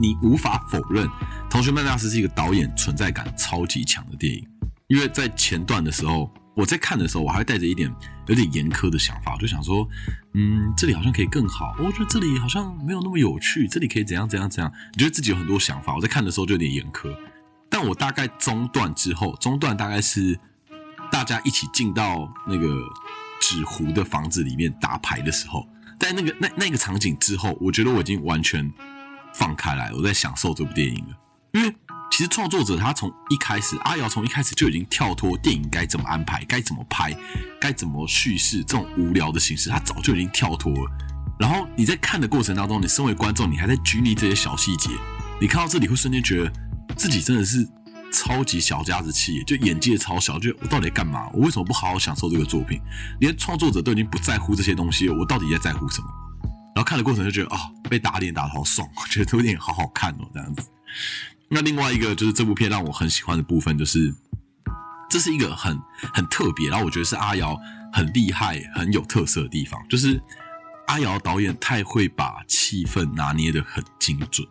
[0.00, 1.06] 你无法否认，
[1.48, 4.44] 《同学麦纳斯》是一个导演存在感超级强的电影，
[4.88, 6.28] 因为在前段的时候。
[6.56, 7.90] 我在看的时候，我还会带着一点
[8.30, 9.86] 有点严苛的想法，我就想说，
[10.34, 15.96] 嗯，这里好像可以更好，我觉得这里好像没有那么有趣，这里可以怎样怎样怎样，你觉得自己有很多想法。
[15.96, 17.12] 我在看的时候就有点严苛，
[17.68, 20.38] 但我大概中段之后，中段大概是
[21.10, 22.80] 大家一起进到那个
[23.40, 25.66] 纸糊的房子里面打牌的时候，
[25.98, 28.72] 在那个那那个场景之后，我觉得我已经完全
[29.34, 31.16] 放开来，我在享受这部电影了，
[31.54, 31.74] 因为。
[32.10, 37.16] 其实创作者他从一开始，阿瑶从一开始就已经跳脱电影该怎么安排、该怎么拍、
[37.60, 40.90] 该怎么叙事这种无聊的形式，他早就已经跳脱了。
[41.38, 44.90] 然后你在看的过程当中，你身为观众，你还在拘泥这些小细节，
[45.40, 46.52] 你看到这里会瞬间觉得
[46.94, 47.66] 自己真的是
[48.12, 51.30] 超级小家子气，就眼界超小，就我到底在干嘛？
[51.32, 52.78] 我为什么不好好享受这个作品？
[53.20, 56.08] 连创作者都已经不在乎这些东西，我到底在在乎什么？
[56.74, 60.62] 然后看的过程就觉得啊，被打脸打的好爽，我 觉得这部电影好好看哦，这样子。
[61.52, 64.14] 那另外一个就是这部片让我很喜欢的部分，就是
[65.10, 65.76] 这是一个很
[66.14, 67.58] 很特别，然后我觉得是阿瑶
[67.92, 70.22] 很厉害、很有特色的地方，就是
[70.86, 74.46] 阿瑶导演太会把气氛拿捏的很精准。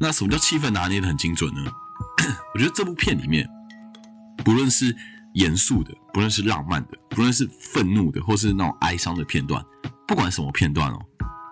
[0.00, 1.60] 那什么叫气氛拿捏的很精准呢？
[2.54, 3.48] 我觉得这部片里面，
[4.44, 4.96] 不论是
[5.34, 9.60] 严肃的，不论是浪漫的，不论是愤怒的，或是那种哀伤的片段，
[10.06, 10.98] 不管什么片段哦，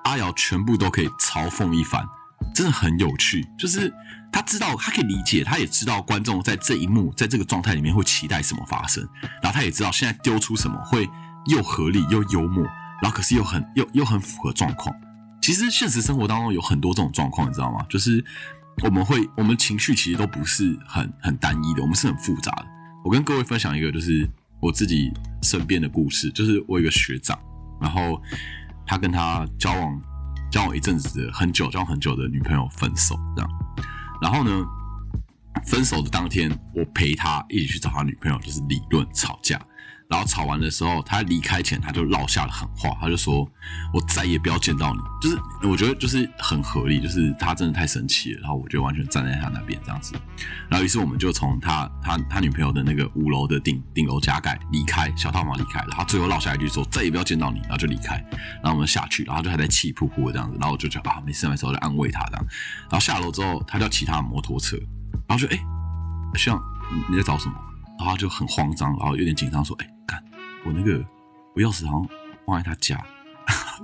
[0.05, 2.07] 阿瑶全部都可以嘲讽一番。
[2.55, 3.93] 真的很有趣，就是
[4.33, 9.07] 他知道，他可以理解，他也知道观众在这一幕，在这个状态里面会期待什么发生，
[9.43, 11.09] 然后他也知道现在丢出什么会
[11.47, 12.65] 又合理又幽默，
[13.03, 14.95] 然后可是又很又又很符合状况。
[15.43, 17.85] 其实现实生活当中有很多这种状况，你知道吗？
[17.89, 18.25] 就是
[18.85, 22.67] 我们会，我们情绪其实都不是很很单一的，我们是很复杂的。
[23.05, 24.29] 我跟各位分享一个，就是
[24.61, 25.13] 我自己
[25.43, 27.39] 身边的故事，就是我有一个学长，
[27.81, 28.21] 然后
[28.87, 30.01] 他跟他交往。
[30.51, 33.51] 交往一阵子的很久，交往很久的女朋友分手这样，
[34.23, 34.65] 然后呢，
[35.67, 39.61] 分手的当天，我陪他一起去找他女朋友，就是理论吵架。
[40.11, 43.49] 然后吵完的时候，他离开前他就落下了狠话，他就说
[43.95, 50.15] ：“我再也不要见到你。”就是我觉得就是很合理，就是他真的太生气了，然后我就完全站在他那边这样子。
[50.69, 58.17] 然后于是我们就从他他他女朋友的那个五楼的顶顶楼加盖离开小套房离开，然后最后落下一句说：“再也不要见到你。”然后就离开。
[58.55, 60.57] 然后我们下去，然后就还在气扑扑的这样子。
[60.59, 62.45] 然后我就觉得啊，没事没事，我就安慰他这样。
[62.91, 64.77] 然后下楼之后，他叫骑他的摩托车，
[65.29, 65.61] 然后就哎，
[66.35, 66.61] 像
[67.09, 67.55] 你在找什么？
[67.97, 69.87] 然后他就很慌张，然后有点紧张，说：“哎。”
[70.65, 71.05] 我那个
[71.55, 72.09] 我钥匙好像
[72.47, 73.03] 放在他家，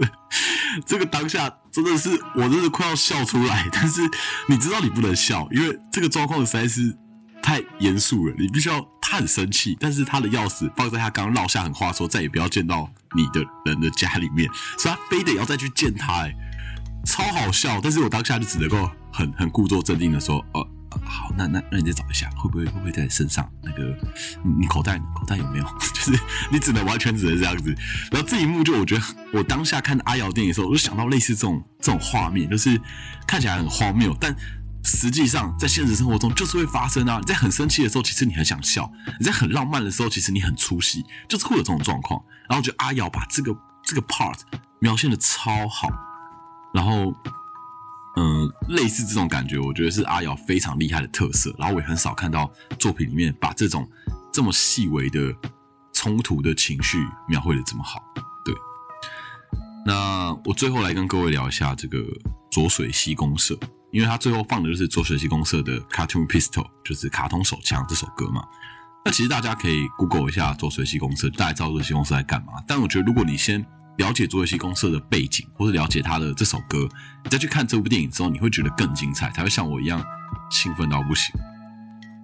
[0.84, 4.00] 这个当下真的是我真的快要笑出来，但是
[4.48, 6.96] 你知道你不能笑，因为这个状况实在是
[7.42, 16.34] 太严肃了，你必须要他很生气，但是他的钥匙放在他刚刚落下狠话说再也不要见到你的人的家里面，所以他非得要再去见他，哎，
[17.04, 20.75] 超好笑，但是我当下就只能够很很故作镇定的说，呃。
[21.04, 23.50] 好，那那那你再找一下，会不会会不会在身上？
[23.62, 23.96] 那个
[24.58, 25.64] 你口袋口袋有没有？
[25.94, 26.18] 就是
[26.50, 27.74] 你只能完全只能这样子。
[28.10, 32.80] 然后这一幕就我觉得，我当下看阿瑶电影的时候，我就想到类似这种这种画面，就是
[33.26, 34.34] 看起来很荒谬，但
[34.84, 37.18] 实际上在现实生活中就是会发生啊。
[37.18, 38.84] 你在很生气的时候，其实你很想笑；
[39.18, 42.22] 你在很浪漫的时候，其实你很出戏，就是会有这种状况。
[42.48, 44.38] 然后我觉得阿瑶把这个这个 part
[44.80, 45.88] 描现的超好，
[46.72, 47.14] 然后。
[48.16, 51.54] 嗯，类似这种感觉，我觉得是阿瑶非常厉害的特色。
[51.58, 53.86] 然后我也很少看到作品里面把这种
[54.32, 55.34] 这么细微的
[55.92, 56.98] 冲突的情绪
[57.28, 58.02] 描绘的这么好。
[58.44, 58.54] 对，
[59.84, 61.98] 那我最后来跟各位聊一下这个
[62.50, 63.58] 浊水溪公社，
[63.92, 68.42] 因为他最后放的就是浊水溪公社的《Cartoon Pistol》，就是卡通手枪这首歌嘛。
[69.04, 72.54] 那其实大家可以 Google 一下浊水溪公社，大家知道浊水溪公社在干嘛。
[72.66, 73.64] 但我觉得如果你先
[73.98, 76.88] 了解卓伟西公社的背景，或者了解他的这首歌，
[77.24, 80.04] 你再去看这部电影之后，你会觉得更精彩，才会像我一样
[80.50, 81.34] 兴奋到不行。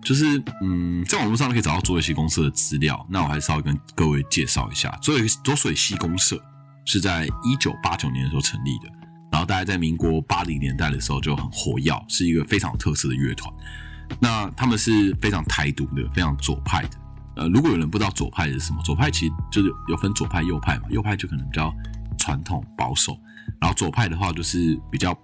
[0.04, 3.06] 就是，嗯，在网络上可以找到卓伟西公社的资料。
[3.08, 6.42] 那我还是稍微跟各位介绍一下，卓伟卓水西公社
[6.85, 8.90] 是在一九八九年的时候成立的，
[9.30, 13.52] 然后大概在民国八零年代的时候就很活跃，是一个非常有特色的乐团。
[14.18, 16.98] 那他们是非常台独的，非常左派的。
[17.37, 20.85] 呃，如果有人不知道左派是什么，左派其实就是有分左派、右派嘛。
[20.90, 21.73] 右派就可能比较
[22.18, 23.18] 传统保守，
[23.61, 25.16] 然后左派的话就是比较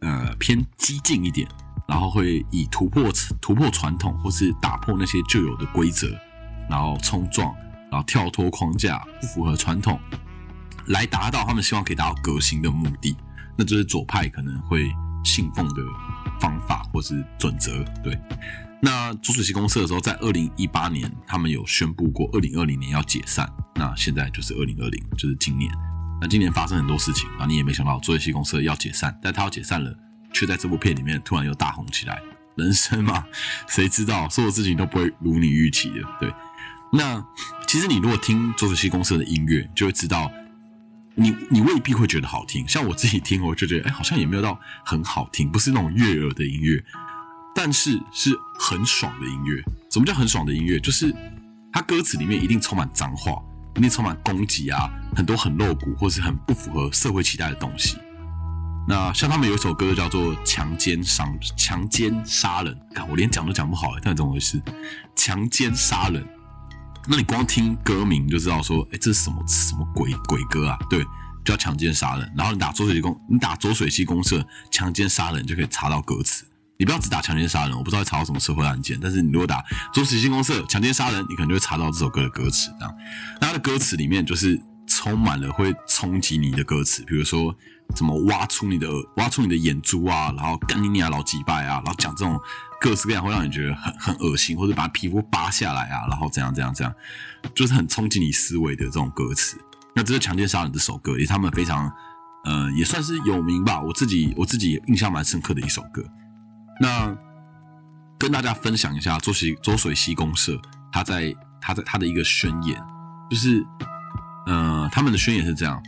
[0.00, 1.46] 呃偏激进一点，
[1.86, 6.08] 然后会以突破突破传统或是打破那些旧有的规则，
[6.68, 7.54] 然后冲撞，
[7.90, 10.00] 然后跳脱框架，不符合传统，
[10.86, 13.16] 来达到他们希望可以达到革新的目的。
[13.56, 14.90] 那就是左派可能会
[15.22, 15.82] 信奉的
[16.40, 17.84] 方法或是准则。
[18.02, 18.18] 对，
[18.84, 23.48] 那浊水溪公社的时候，在二零一八年，他们有宣布过二零二零年要解散。
[23.76, 25.72] 那现在就是二零二零，就是今年。
[26.20, 29.96] 那今年发生很多事情，然后你也没想到浊水溪公社要解散，但他要解散了，
[30.32, 32.20] 却在这部片里面突然又大红起来。
[32.56, 33.24] 人生嘛，
[33.68, 36.02] 谁知道所有事情都不会如你预期的。
[36.18, 36.34] 对，
[36.92, 37.24] 那
[37.68, 40.28] 其实你如果听浊水溪公社的音乐，就会知道。
[41.14, 46.82] 你你未必会觉得好听，像我自己听，我就觉得哎，好像也没有到很好听，不是那种悦耳的音乐，
[47.54, 49.62] 但是是很爽的音乐。
[49.90, 50.80] 什么叫很爽的音乐？
[50.80, 51.14] 就是
[51.72, 53.42] 它歌词里面一定充满脏话，
[53.76, 57.98] 一定充满攻击啊，很多很露骨或是很不符合社会期待的东西。
[58.88, 64.60] 那像他们有一首歌叫做《强奸伤强奸杀人》，看我连讲都讲不好，但怎么回事？
[65.14, 66.26] 强奸杀人。
[67.06, 70.78] 那你光听歌名就知道说，哎，这是什么什么鬼鬼歌啊？
[70.90, 71.04] 对，
[71.44, 72.32] 叫强奸杀人。
[72.36, 76.44] 然后你打浊水溪公，你打浊水溪公社强奸杀人就可以查到歌词。
[76.82, 78.98] 你不要只打强奸杀人，我不知道会查到什么社会案件。
[79.00, 79.62] 但是你如果打
[79.94, 82.72] 浊水溪公社强奸杀人，你可能就会查到这首歌的歌词。
[82.76, 82.92] 这样，
[83.40, 87.54] 那它的歌词里面就是充满了会冲击你的歌词，比如说
[87.94, 92.36] 怎么挖出你的挖出你的眼珠啊，然后干你娘老几拜啊，然后讲这种。
[92.80, 96.92] 各式各样会让你觉得很很恶心，或者把皮肤扒下来啊，然后怎样怎样怎样，
[97.54, 99.56] 就是很冲击你思维的这种歌词。
[99.94, 101.88] 那这是《强奸杀人》这首歌，也是他们非常
[102.44, 103.80] 呃也算是有名吧。
[103.80, 106.04] 我自己我自己印象蛮深刻的一首歌。
[106.80, 107.16] 那
[108.18, 110.60] 跟大家分享一下周水周水溪公社，
[110.92, 112.80] 他在他在他的一个宣言，
[113.30, 113.64] 就是
[114.46, 115.82] 呃他们的宣言是这样：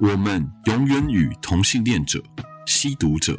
[0.00, 2.22] 我们永远与同性恋者、
[2.66, 3.38] 吸毒者。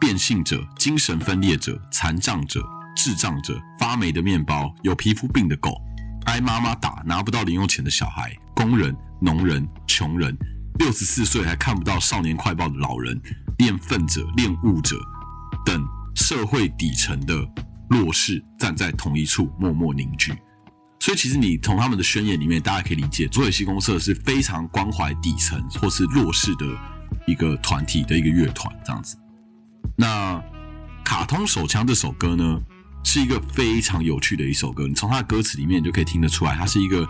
[0.00, 2.62] 变性者、精神分裂者、残障者、
[2.94, 5.80] 智障者、发霉的面包、有皮肤病的狗、
[6.26, 10.36] 挨妈妈打拿不到零用钱的小孩、工人、农人、穷人、
[10.78, 13.18] 六十四岁还看不到少年快报的老人、
[13.58, 14.96] 恋粪者、恋物者
[15.64, 17.46] 等社会底层的
[17.88, 20.32] 弱势站在同一处默默凝聚。
[21.00, 26.66] 所以，其实你从他们的宣言里面，大家可以理解，左水溪公社是非常关怀底层或是弱势的
[27.26, 29.18] 一个团体的一个乐团，这样子。
[29.96, 30.42] 那
[31.04, 32.58] 卡通手枪这首歌呢，
[33.04, 34.88] 是一个非常有趣的一首歌。
[34.88, 37.06] 你从它的歌词里面就可以听得出来，它是一个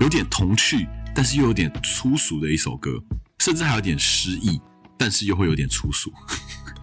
[0.00, 2.90] 有点童趣，但是又有点粗俗的一首歌，
[3.38, 4.60] 甚至还有点诗意，
[4.98, 6.12] 但是又会有点粗俗。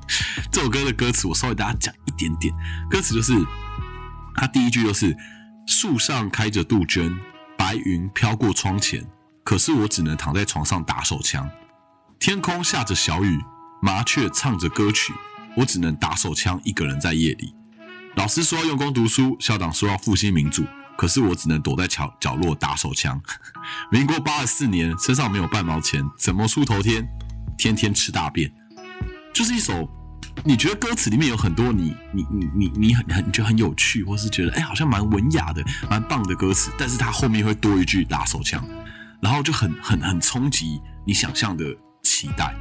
[0.51, 2.53] 这首歌的歌词我稍微大家讲一点点，
[2.89, 3.33] 歌词就是
[4.35, 5.15] 它第一句就是
[5.65, 7.15] 树上开着杜鹃，
[7.57, 9.05] 白云飘过窗前，
[9.43, 11.49] 可是我只能躺在床上打手枪。
[12.19, 13.39] 天空下着小雨，
[13.81, 15.13] 麻雀唱着歌曲。
[15.55, 17.55] 我只能打手枪，一个人在夜里。
[18.15, 20.63] 老师说要用功读书，校长说要复兴民主，
[20.95, 23.19] 可是我只能躲在角角落打手枪。
[23.91, 27.07] 民国八十四年，身上没有半毛钱，怎么出头天？
[27.57, 28.51] 天天吃大便。
[29.33, 29.89] 就是一首，
[30.43, 38.63] 你觉得歌词里面有很多你你你你你很很觉得很有趣，或是觉得哎好像蛮文雅的、蛮棒的歌词，但是它后面会多一句打手枪，
[39.21, 41.65] 然后就很很很冲击你想象的
[42.03, 42.55] 期待。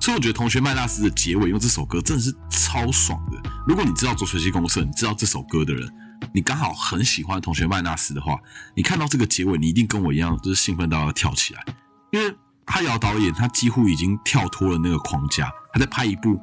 [0.00, 3.50] 所以我觉得《同学麦纳斯》的结尾用这首歌真的是超爽的。
[3.66, 5.92] 如果你知道左水溪公社，你知道这首歌的人，
[6.32, 8.38] 你刚好很喜欢《同学麦纳斯》的话，
[8.76, 11.64] 你看到这个结尾，你一定跟我一样，就是兴奋到要跳起来。
[12.12, 12.32] 因为
[12.64, 16.40] 哈瑶导演他几乎已经跳脱了那个框架，他在拍一部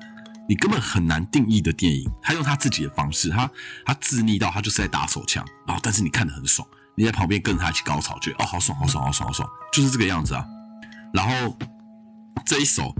[0.48, 2.10] 你根本很难定义的电影。
[2.22, 3.50] 他用他自己的方式，他
[3.86, 10.46] 他自溺到他就是在打手枪，然后但是你看得很爽，你在旁边跟着他一起高潮，觉得哦好爽好爽好爽好爽，就是这个样子啊。
[11.14, 11.58] 然后
[12.46, 12.94] 这一首。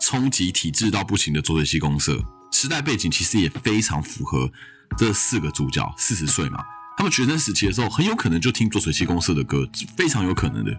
[0.00, 4.50] 冲击体制到不行的左水溪公社，时代背景其实也非常符合
[4.98, 6.62] 这四个主角四十岁嘛，
[6.98, 10.78] 他们学生时期的时候很有可能就听左水溪公社的歌，非常有可能的。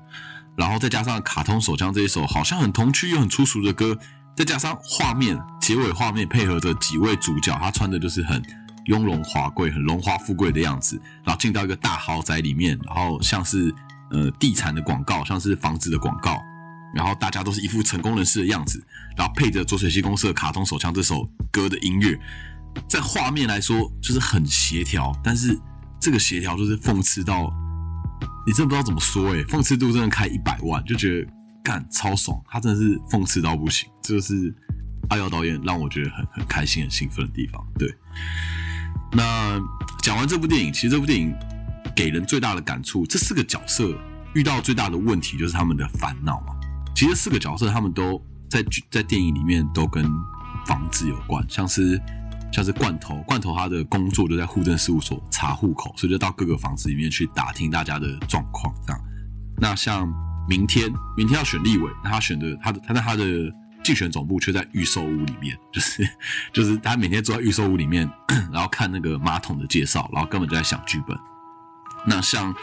[0.55, 3.97] 然后再加上卡通手枪这一首好像很童趣又很粗俗的歌，
[4.35, 8.41] 再加上画面结尾画面配合着几位主角，他穿的就是很
[8.85, 13.73] 雍容华贵、很荣华富贵的样子，然后进到一个大豪宅里面，然后像是
[14.11, 16.41] 呃地产的广告，像是房子的广告。
[16.93, 18.81] 然后大家都是一副成功人士的样子，
[19.17, 22.17] 然后配着左水溪公社卡通手枪这首歌的音乐，
[22.87, 25.59] 在画面来说就是很协调，但是
[25.99, 27.51] 这个协调就是讽刺到
[28.47, 31.27] 你真的不知道怎么说哎，讽刺度真的开一百万，就觉得
[31.65, 34.53] 干超爽，他真的是讽刺到不行，这就是
[35.09, 37.65] 阿耀导演让我觉得很很开心、很兴奋的地方。
[37.79, 37.91] 对，
[39.11, 39.59] 那
[40.03, 41.33] 讲完这部电影，其实这部电影
[41.95, 43.97] 给人最大的感触，这四个角色
[44.35, 46.53] 遇到最大的问题就是他们的烦恼嘛。
[46.95, 50.05] 其实四个角色他们都在在电影里面都跟
[50.67, 51.99] 房子有关，像是
[52.53, 58.73] 像是罐头，罐头他的工作就在户政事务所查户口，所以就到各个房子里面去打听大家的状况。
[58.85, 59.01] 这样，
[59.57, 60.07] 那像
[60.47, 63.23] 明天明天要选立委，那他选的他的他在他的
[63.83, 66.07] 竞选总部却在预售屋里面， 就是
[66.51, 68.09] 就是他每天坐在预售屋里面，
[68.51, 71.17] 然后看那个马桶的介绍，然后根本就在想剧本。
[72.05, 72.53] 那像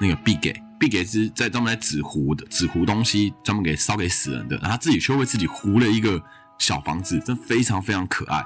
[0.00, 6.22] 那个毕给毕给是在专门在纸糊的纸糊东西，专门给烧给死人的，然后他自己却为自己糊了一个
[6.58, 8.44] 小房子，真非常非常可爱。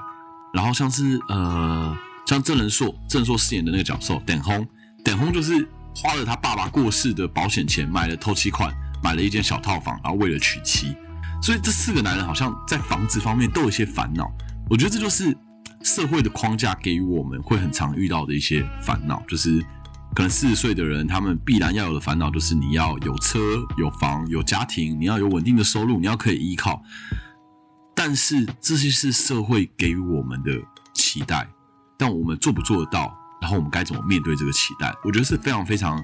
[0.53, 4.67] 然后像是呃，像郑仁硕郑硕饰演的那个角色等轰
[5.03, 8.73] 等轰，就是花了他爸爸过世的保险钱买了头期款，
[9.03, 10.95] 买了一间小套房，然后为了娶妻。
[11.41, 14.29] 所以这四个男人好像在房子方面都有一些烦恼。
[14.69, 15.35] 我觉得这就是
[15.83, 19.59] 社会的框架给予我们会很常遇到的一些烦恼，就是
[20.13, 23.39] 可能四十岁的人他们必然要有的烦恼就是你要有车
[23.77, 26.81] 有房有家庭，你要有稳定的收入，你要可以依靠。
[27.95, 30.51] 但是这些是社会给予我们的
[30.93, 31.47] 期待，
[31.97, 33.13] 但我们做不做得到？
[33.41, 34.93] 然后我们该怎么面对这个期待？
[35.03, 35.97] 我觉得是非常非常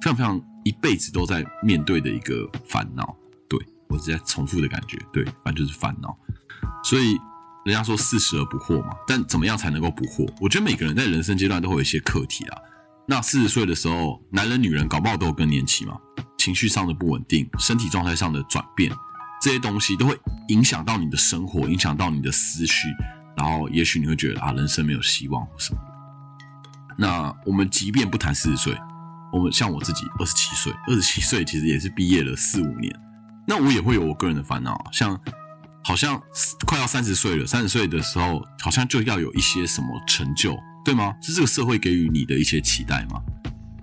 [0.00, 3.16] 非常非常一辈子都在面对的一个烦恼。
[3.48, 6.16] 对我是在重复的感觉，对，反正就是烦恼。
[6.82, 7.18] 所以
[7.64, 10.30] 人家说四十而不惑嘛，但怎么样才能够不惑？
[10.40, 12.58] 我觉得每个人在人生阶段都会有一些课题啊。
[13.06, 15.98] 那四十岁的时候，男人女人搞不好都有更年期嘛，
[16.38, 18.90] 情绪上的不稳定，身体状态上的转变。
[19.42, 22.88] 这些东西都会影响到你的生活，影响到你的思绪，
[23.36, 25.80] 然后也许你会觉得啊，人生没有希望或什么。
[26.96, 28.76] 那我们即便不谈四十岁，
[29.32, 32.94] 我们像我自己二十七岁，二十七岁其实也是毕业了四五年，
[33.46, 35.18] 那我也会有我个人的烦恼，像
[35.82, 36.20] 好像
[36.66, 41.14] 快要三十岁了，三十岁的时候好像就要有一些什么成就，对吗？
[41.20, 43.20] 是这个社会给予你的一些期待吗？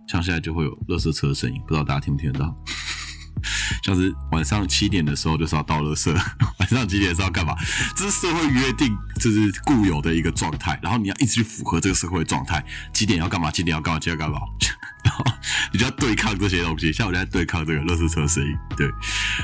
[0.07, 2.55] 像现在就会有垃圾车的声音，不知道大家听不听得到？
[3.83, 6.13] 像是晚上七点的时候就是要倒垃圾，
[6.59, 7.55] 晚上几点是要干嘛？
[7.95, 10.79] 这是社会约定，这是固有的一个状态。
[10.81, 12.63] 然后你要一直去符合这个社会状态，
[12.93, 13.51] 几点要干嘛？
[13.51, 13.99] 几点要干嘛？
[13.99, 14.39] 几点要干嘛？
[15.03, 15.25] 然后
[15.73, 16.93] 你就要对抗这些东西。
[16.93, 18.55] 像我在对抗这个垃圾车声音。
[18.77, 18.89] 对，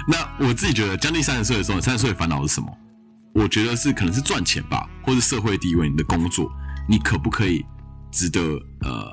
[0.07, 2.77] 那我自己觉得将近三十岁的时候，三十岁烦恼是什么？
[3.33, 6.51] 我觉得是可能是赚钱吧，或是社会地位，你的工作，
[6.87, 7.63] 你可不可以
[8.11, 8.41] 值得
[8.81, 9.11] 呃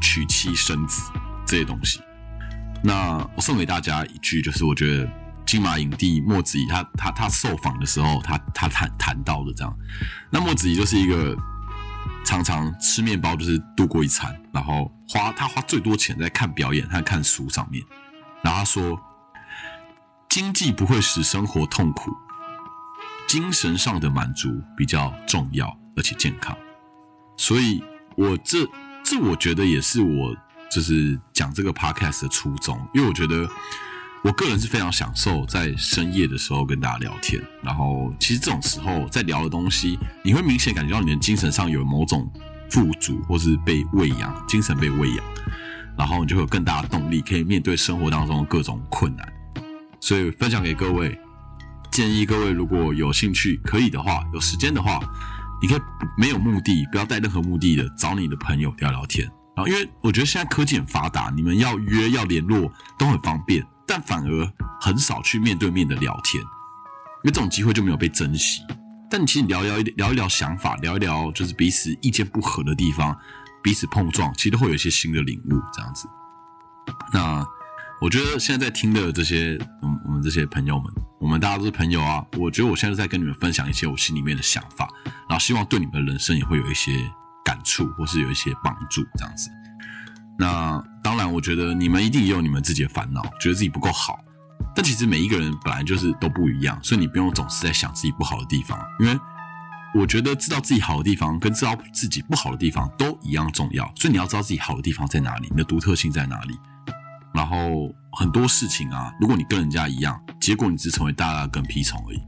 [0.00, 1.02] 娶妻生子
[1.44, 2.00] 这些东西？
[2.82, 5.10] 那我送给大家一句，就是我觉得
[5.44, 9.76] 金马影帝莫子仪他他他受访的时候，他他谈谈到的这样。
[10.30, 11.36] 那莫子仪就是一个
[12.24, 17.82] 常常吃面包就是度过一餐，然后花他花最多钱在看表演和看书上面。
[18.42, 19.00] 然后他说，
[20.28, 22.12] 经济不会使生活痛苦，
[23.26, 26.56] 精神上的满足比较重要而且健康。
[27.36, 27.82] 所以，
[28.16, 28.58] 我这
[29.02, 30.36] 这我觉得也是我。
[30.70, 33.48] 就是讲这个 podcast 的初衷，因为我觉得
[34.22, 37.42] 我个人是非常享受在深夜的时候跟大家聊天。
[37.62, 42.30] 然后，其实这种时候在聊的东西，你会明显感觉到你的精神上有某种
[42.70, 45.24] 富足，或是被喂养，精神被喂养，
[45.96, 49.32] 然后你就会有更大的动力，可以面对生活当中各种困难。
[50.00, 51.18] 所以分享给各位，
[51.92, 55.00] 建议各位如果有兴趣，可以的话，有时间的话，
[55.62, 55.80] 你可以
[56.18, 59.30] 没有目的，不要带任何目的的找你的朋友聊聊天。
[59.56, 68.62] 啊，因为我觉得现在科技很发达，你们要约要联络都很方便，但反而很少去面对面的聊天，因为这种机会就没有被珍惜。
[69.10, 73.16] 但其实聊聊聊一聊想法，聊一聊就是彼此意见不合的地方，
[73.62, 75.62] 彼此碰撞，其实都会有一些新的领悟。
[75.72, 76.06] 这样子，
[77.12, 77.42] 那
[77.98, 82.22] 我觉得现在在听的这些，嗯，我们这些朋友们，我们大家都是朋友啊。
[82.36, 84.86] 我觉得我现在在跟你们分享一些我心里面的想法，
[85.28, 86.92] 然后希望对你们的人生也会有一些。
[87.46, 89.48] 感触或是有一些帮助这样子，
[90.36, 94.18] 那当然，我觉得你们一定也有你们自己的烦恼，觉得自己不够好。
[94.74, 99.16] 但其实每一个人本来就是都不一样，所以你不用总是在想自己不好的地方，因为
[99.94, 103.90] 我觉得知道自己好的地方跟知道自己不好的地方都一样重要。
[103.94, 106.58] 所以你要知道自己好的地方在哪里，你的独特性在哪里。
[107.32, 112.20] 然后很多事情啊，如果你跟人家一样，结果你只成为大家跟屁虫而已。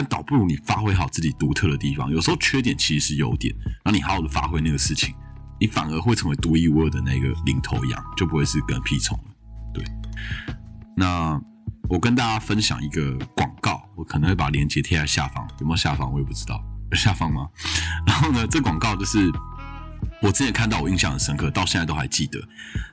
[0.00, 2.10] 但倒不如你发挥好自己独特的地方。
[2.10, 5.14] 有时候缺点其实是优点，然后你好好的发挥那个事情，
[5.60, 9.24] 你反而会成为独一无二的那个领头羊，就不会是跟屁虫了。
[9.74, 9.84] 对。
[10.96, 11.38] 那
[11.90, 16.58] 我跟大家分享一个广告，我可能会把链接贴在下方，有没有下方我也不知道，
[16.92, 17.46] 有下方吗？
[18.06, 19.30] 然后呢，这广告就是
[20.22, 22.40] 我之前看到，我印象很深刻，到现在都还记得。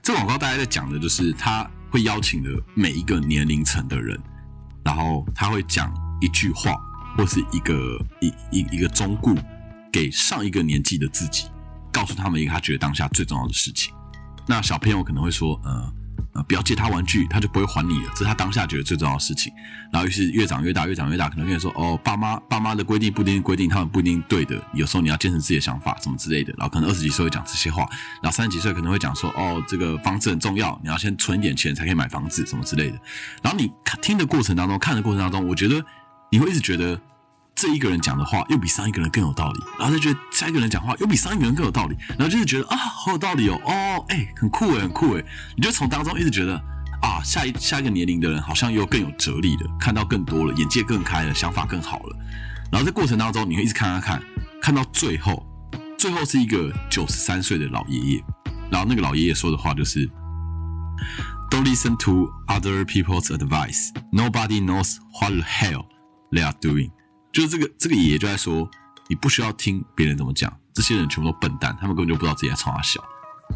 [0.03, 4.19] 这广告大家在讲的就是他会邀请的每一个年龄层的人，
[4.83, 5.89] 然后他会讲
[6.19, 6.75] 一句话。
[7.17, 9.35] 或是一个一一一个忠固
[9.91, 11.47] 给上一个年纪的自己，
[11.91, 13.93] 告诉他们一个他觉得当下最重要的事情。
[14.45, 15.93] 那小朋友可能会说，呃
[16.33, 18.11] 呃，不要借他玩具，他就不会还你了。
[18.13, 19.51] 这是他当下觉得最重要的事情。
[19.91, 24.61] 然后于是越长越大，越长越大，可能跟你说，哦，爸妈爸妈的规定不一定规定，他们不一定对的。
[24.73, 26.53] 有时候你要坚持自己的想法，什么之类的。
[26.57, 27.87] 然后可能二十几岁会讲这些话，
[28.21, 32.99] 然后三十几岁可能会讲说，哦，这个房子很重要，你要先存一点钱才可以买房子，什么之类的。
[33.41, 35.83] 然后你看听的过程当中，看的过程当中，我觉得。
[36.29, 36.99] 你会一直觉得
[37.55, 45.23] 这一个人讲的话又比上一个人更有道理，然后再觉得下一个人讲话又比上一个人更有道理，然后就是觉得啊，好有道理哦，哦，哎，很酷哎，很酷哎，
[45.55, 46.55] 你就从当中一直觉得
[47.01, 52.17] 啊，下一下一个年龄的人好像又更有哲理了，看到更多了，眼界更开了，想法更好了，
[52.71, 54.23] 然后在过程当中你会一直看看看，
[54.61, 55.45] 看到最后，
[55.97, 58.23] 最后是一个九十三岁的老爷爷，
[58.69, 60.07] 然后那个老爷爷说的话就是
[61.49, 63.91] ，Don't listen to other people's advice.
[64.11, 65.85] Nobody knows what the hell
[66.31, 66.91] they are doing.
[67.31, 68.69] 就是这个这个爷爷就在说，
[69.07, 73.03] 你不需要听别人怎么讲，这些人全部都笨蛋，他们根本就不知道自己在冲他笑。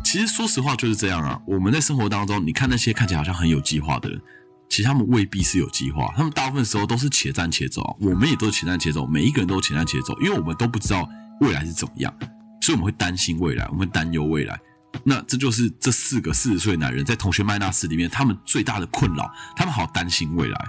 [0.03, 1.41] 其实说实话就是这样啊。
[1.45, 4.21] 我们在生活当中，你看那些看起来好像很有计划的人，
[4.69, 7.97] 其实他们未必是有计划，他们大部分时候都是且战且走。
[7.99, 11.09] 我们也都是且战且走，每一个人都是且战且走，因为我们都不知道
[11.39, 12.13] 未来是怎么样，
[12.61, 14.59] 所以我们会担心未来，我们会担忧未来。
[15.03, 20.67] 那这就是这四个四十岁男人在同学麦纳斯里面，他们最大的困扰，他们好担心未来，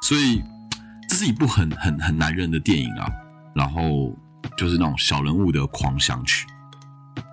[0.00, 0.42] 所以。
[1.10, 3.10] 这是一部很很很男人的电影啊，
[3.52, 4.16] 然后
[4.56, 6.46] 就是那种小人物的狂想曲，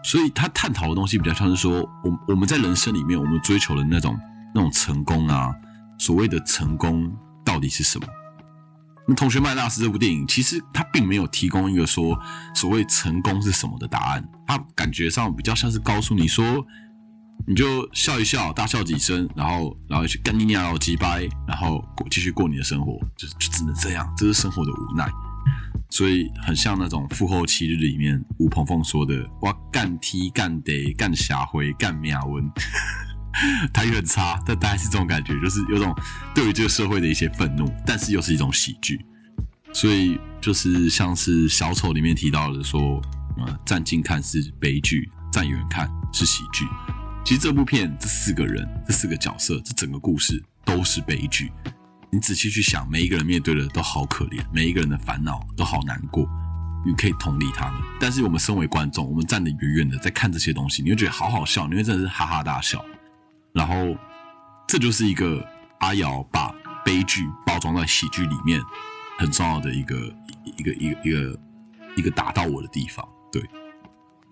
[0.04, 4.20] 所以他探讨的东西比较像是说，我我们在人生里面，我们追求的那种
[4.56, 5.54] 那种成功啊，
[6.00, 7.16] 所谓的成功
[7.46, 8.08] 到底是什么？
[9.08, 12.20] 那《同学麦纳斯》这部电影其实它并没有提供一个说
[12.56, 16.66] 所谓成功是什么的答案，它感觉上比较像是告诉你说。
[17.46, 25.10] 你就笑一笑，大笑几声，然后，然后去干你娘，鸡掰，然后过继续过你的生活，就就只能这样，这是生活的无奈。
[25.90, 32.44] 所以很像那种《复后七日》里面吴鹏凤说的：“哇，干踢干得干霞辉干苗文。”
[33.72, 35.96] 他也很差，但大概是这种感觉，就是有种
[36.36, 39.00] 对于这个社会的一些愤怒，但是又是一种喜剧。
[39.72, 43.02] 所以就是像是小丑里面提到的说
[43.38, 46.66] ：“呃，站近看是悲剧，站远看是喜剧。”
[47.28, 51.52] 其实这部片这四个人、这四个角色、这整个故事都是悲剧。
[52.10, 56.26] 你仔细去想，每一个人面对的都好可怜，每一个人的烦恼都好难过。
[56.86, 62.82] 你可以同理他们，但是我们身为观众，我们站得远远的在看这些东西，你会觉得好好笑，你会真的是哈哈大笑。
[63.52, 63.94] 然后，
[64.66, 65.46] 这就是一个
[65.82, 66.56] 阿瑶把
[66.86, 68.62] 悲剧包装在喜剧里面
[69.20, 69.98] 很重要的一个
[70.46, 71.40] 一个一个一个
[71.98, 73.06] 一个打到我的地方。
[73.34, 73.44] 对，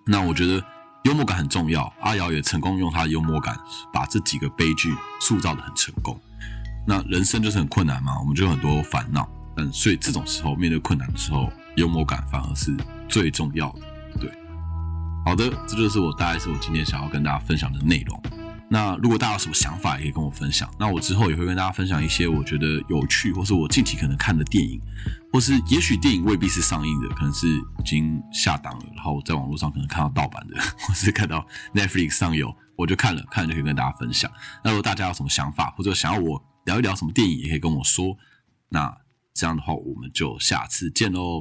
[0.06, 0.64] 那我觉得。
[1.06, 3.56] 幽默感很重要，阿瑶也成功用她的幽默感
[3.94, 4.92] 把这几个悲剧
[5.22, 6.20] 塑造的很成功。
[6.88, 12.76] 那人生就是很困难嘛，我们就有很多烦恼，但所以这种时候面对困难的时候，幽默感反而是
[13.08, 13.82] 最重要的。
[14.20, 14.32] 对，
[15.24, 18.20] 好的，这就是我大概是我今天想要跟大家分享的内容。
[18.70, 20.70] 那如果大家有什么想法，也可以跟我分享。
[20.80, 24.82] 那我之后也会跟大家分享一些我觉得有趣，或是我近期可能看的电影，
[25.32, 34.32] 或是也许电影未必是上映的，可能是已经下档了，然后在网络上可能看到盗版的， 或是看到 Netflix 上有，我就看了，看了就可以跟大家分享。
[34.64, 38.18] 那如果大家有什么想法，或者想要我聊一聊什么电影，也可以跟我说。
[38.70, 38.98] 那
[39.34, 41.34] 这样的话，我们就下次见喽。